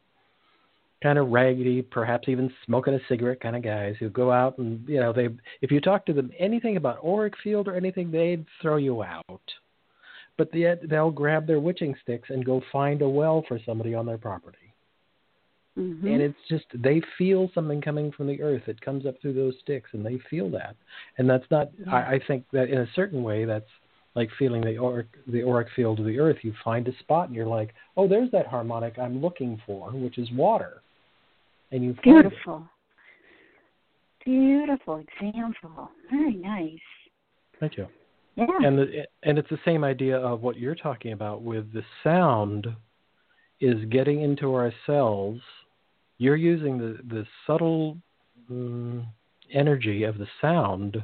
[1.05, 4.87] kind of raggedy, perhaps even smoking a cigarette kind of guys who go out and
[4.89, 5.29] you know they.
[5.61, 9.41] If you talk to them anything about auric field or anything, they'd throw you out
[10.37, 14.05] but yet they'll grab their witching sticks and go find a well for somebody on
[14.05, 14.57] their property.
[15.77, 16.07] Mm-hmm.
[16.07, 18.63] And it's just they feel something coming from the earth.
[18.67, 20.75] It comes up through those sticks, and they feel that.
[21.17, 21.69] And that's not.
[21.77, 21.93] Yeah.
[21.93, 23.69] I, I think that in a certain way, that's
[24.15, 26.37] like feeling the auric, the auric field of the earth.
[26.43, 30.17] You find a spot, and you're like, "Oh, there's that harmonic I'm looking for, which
[30.17, 30.81] is water."
[31.75, 32.65] And you beautiful,
[34.23, 35.91] beautiful example.
[36.09, 36.79] Very nice.
[37.59, 37.87] Thank you.
[38.37, 38.45] Yeah.
[38.63, 42.67] And the, and it's the same idea of what you're talking about with the sound
[43.59, 45.41] is getting into our cells.
[46.17, 47.97] You're using the the subtle
[48.49, 49.05] um,
[49.53, 51.03] energy of the sound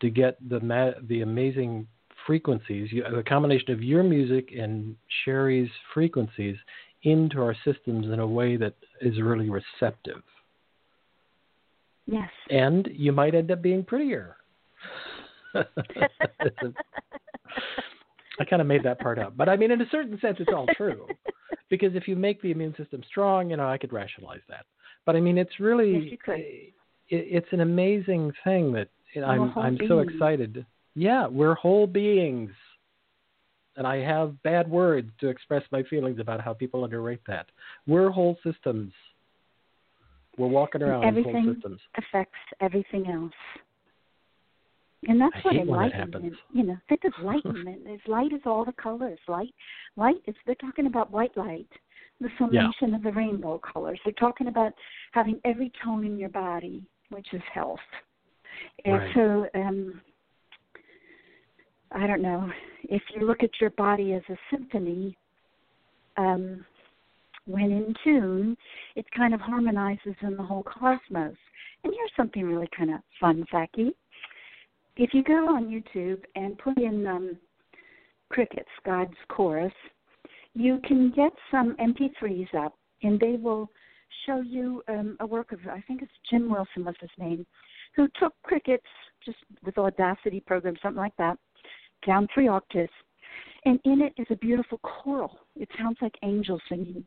[0.00, 1.86] to get the ma- the amazing
[2.26, 6.56] frequencies, you, the combination of your music and Sharry's frequencies
[7.04, 10.22] into our systems in a way that is really receptive.
[12.06, 12.30] Yes.
[12.50, 14.36] And you might end up being prettier.
[15.54, 15.64] I
[18.50, 20.66] kind of made that part up, but I mean, in a certain sense, it's all
[20.76, 21.06] true.
[21.70, 24.66] because if you make the immune system strong, you know, I could rationalize that.
[25.06, 26.64] But I mean, it's really, yes, it,
[27.08, 28.88] it's an amazing thing that
[29.24, 30.66] I'm, I'm so excited.
[30.94, 32.50] Yeah, we're whole beings.
[33.76, 37.46] And I have bad words to express my feelings about how people underrate that.
[37.86, 38.92] We're whole systems.
[40.38, 41.80] We're walking around everything whole systems.
[41.96, 43.32] affects everything else.
[45.06, 46.38] And that's I what enlightenment is.
[46.52, 47.82] You know, think of enlightenment.
[47.88, 49.18] is light is all the colors.
[49.28, 49.54] Light,
[49.96, 50.34] light is.
[50.46, 51.68] They're talking about white light,
[52.20, 52.96] the summation yeah.
[52.96, 53.98] of the rainbow colors.
[54.04, 54.72] They're talking about
[55.12, 57.78] having every tone in your body, which is health.
[58.84, 59.14] And right.
[59.14, 60.00] so, um,
[61.94, 62.50] I don't know
[62.84, 65.16] if you look at your body as a symphony.
[66.16, 66.64] Um,
[67.46, 68.56] when in tune,
[68.96, 71.36] it kind of harmonizes in the whole cosmos.
[71.82, 73.90] And here's something really kind of fun, facky
[74.96, 77.36] if you go on YouTube and put in um,
[78.30, 79.72] Crickets, God's Chorus,
[80.54, 83.68] you can get some MP3s up, and they will
[84.26, 87.44] show you um, a work of, I think it's Jim Wilson was his name,
[87.96, 88.86] who took crickets
[89.24, 91.38] just with Audacity program, something like that,
[92.06, 92.92] down three octaves,
[93.64, 95.38] and in it is a beautiful choral.
[95.56, 97.04] It sounds like angels singing,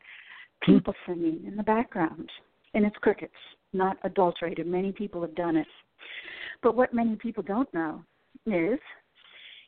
[0.63, 0.73] hmm.
[0.73, 2.29] people singing in the background,
[2.73, 3.33] and it's crickets,
[3.73, 4.67] not adulterated.
[4.67, 5.67] Many people have done it.
[6.63, 8.03] But what many people don't know
[8.45, 8.79] is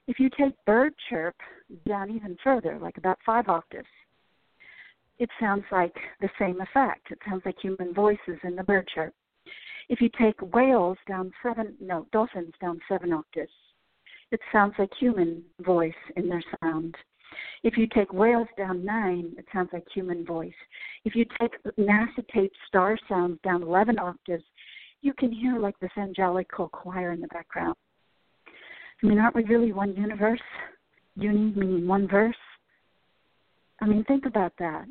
[0.08, 1.36] if you take bird chirp
[1.88, 3.88] down even further, like about five octaves,
[5.20, 7.12] it sounds like the same effect.
[7.12, 9.14] It sounds like human voices in the bird chirp.
[9.90, 13.52] If you take whales down seven, no, dolphins down seven octaves,
[14.32, 16.96] it sounds like human voice in their sound.
[17.64, 20.54] If you take whales down nine, it sounds like human voice.
[21.06, 24.44] If you take NASA tape star sounds down 11 octaves,
[25.02, 27.76] you can hear like this angelical choir in the background.
[29.02, 30.42] I mean, aren't we really one universe?
[31.16, 32.36] Uni meaning one verse.
[33.82, 34.86] I mean, think about that.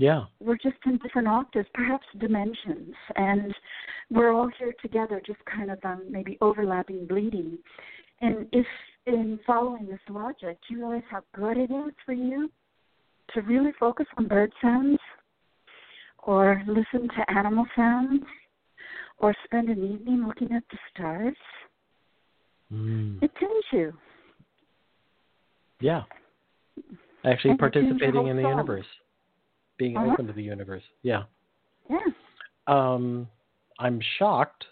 [0.00, 0.24] Yeah.
[0.40, 3.54] We're just in different octaves, perhaps dimensions, and
[4.10, 7.58] we're all here together, just kind of um, maybe overlapping, bleeding.
[8.22, 8.64] And if
[9.06, 12.50] in following this logic, do you realize how good it is for you
[13.34, 14.98] to really focus on bird sounds
[16.22, 18.22] or listen to animal sounds
[19.18, 21.36] or spend an evening looking at the stars.
[22.72, 23.22] Mm.
[23.22, 23.92] It tunes you.
[25.80, 26.04] Yeah.
[27.26, 28.50] Actually And it tunes your participating in the soul.
[28.50, 28.86] universe.
[29.80, 30.12] Being Uh-huh.
[30.12, 30.82] open to the universe.
[31.02, 31.22] Yeah.
[31.88, 32.04] Yeah.
[32.66, 33.26] Um,
[33.78, 34.66] I'm shocked,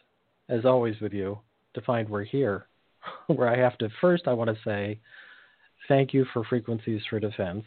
[0.50, 1.38] as always with you,
[1.72, 2.66] to find we're here,
[3.26, 5.00] where I have to first, I want to say
[5.88, 7.64] thank you for Frequencies for Defense.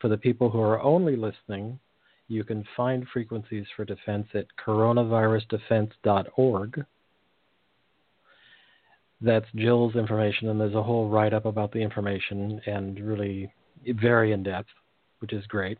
[0.00, 1.80] For the people who are only listening,
[2.28, 6.84] you can find Frequencies for Defense at coronavirusdefence.org.
[9.20, 13.52] That's Jill's information, and there's a whole write up about the information and really
[13.84, 14.68] very in depth,
[15.18, 15.78] which is great.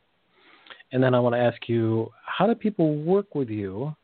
[0.93, 3.95] And then I want to ask you how do people work with you,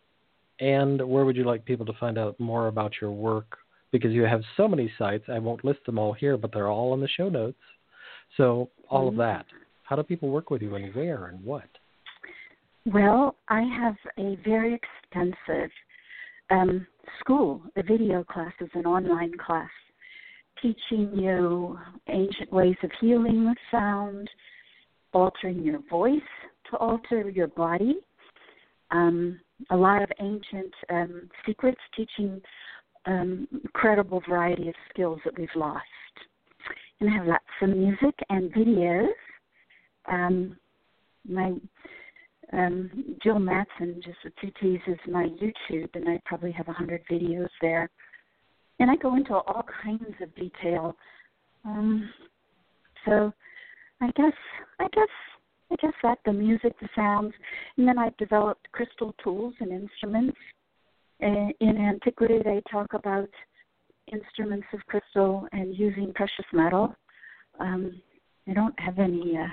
[0.61, 3.59] and where would you like people to find out more about your work?
[3.91, 6.95] Because you have so many sites, I won't list them all here, but they're all
[6.95, 7.61] in the show notes.
[8.37, 9.19] So, all of Mhm.
[9.19, 9.47] that.
[9.85, 11.69] How do people work with you, and where, and what?
[12.87, 15.71] Well, I have a very extensive
[16.51, 16.87] um,
[17.21, 19.71] school, a video classes, an online class,
[20.61, 21.79] teaching you
[22.09, 24.29] ancient ways of healing with sound,
[25.13, 26.21] altering your voice
[26.75, 27.97] to alter your body,
[28.91, 32.41] um, a lot of ancient um, secrets, teaching
[33.07, 35.83] um, incredible variety of skills that we've lost.
[37.01, 39.09] And I have lots of music and videos.
[40.11, 40.57] Um,
[41.29, 41.55] my
[42.53, 46.73] um, Jill Mattson, just with two T's, is my YouTube, and I probably have a
[46.73, 47.89] hundred videos there.
[48.81, 50.97] And I go into all kinds of detail.
[51.65, 52.11] Um,
[53.05, 53.33] so
[54.01, 54.33] I guess
[54.79, 55.09] I guess
[55.73, 57.33] I guess that the music, the sounds,
[57.77, 60.37] and then I've developed crystal tools and instruments.
[61.21, 63.29] In, in antiquity, they talk about
[64.13, 66.95] instruments of crystal and using precious metal.
[67.61, 68.01] Um,
[68.49, 69.47] I don't have any uh,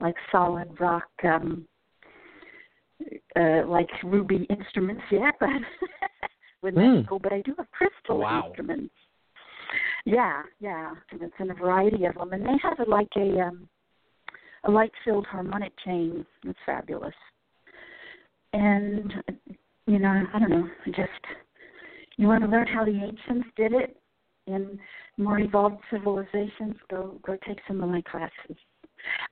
[0.00, 1.66] like solid rock um,
[3.36, 5.48] uh, like ruby instruments yet, but
[6.62, 7.18] with that go.
[7.18, 8.48] But I do have crystal Wow.
[8.48, 8.94] instruments.
[10.04, 13.68] Yeah, yeah, and it's in a variety of them, and they have like a um,
[14.66, 16.24] a light-filled harmonic chain.
[16.44, 17.14] It's fabulous.
[18.52, 19.12] And
[19.86, 21.10] you know, I don't know, just
[22.16, 23.96] you want to learn how the ancients did it
[24.46, 24.78] in
[25.16, 28.56] more evolved civilizations, go go take some of my classes.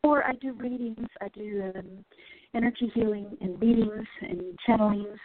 [0.02, 1.08] Or I do readings.
[1.20, 2.04] I do um,
[2.54, 5.18] energy healing and readings and channelings.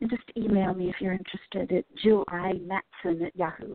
[0.00, 3.74] And just email me if you're interested at Jill I Mattson at Yahoo.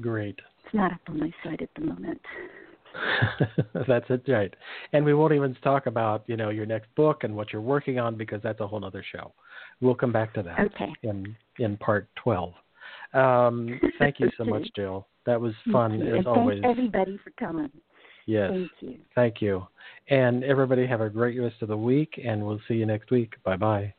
[0.00, 0.40] Great.
[0.64, 2.20] It's not up on my site at the moment.
[3.88, 4.54] that's it, right?
[4.92, 7.98] And we won't even talk about you know your next book and what you're working
[7.98, 9.32] on because that's a whole other show.
[9.80, 10.92] We'll come back to that Okay.
[11.02, 12.54] in in part twelve.
[13.12, 15.06] Um, thank you so much, Jill.
[15.26, 16.60] That was fun as and always.
[16.62, 17.70] Thank everybody for coming.
[18.26, 18.96] Yes, Thank you.
[19.14, 19.66] thank you.
[20.08, 23.34] And everybody have a great rest of the week, and we'll see you next week.
[23.44, 23.94] Bye bye.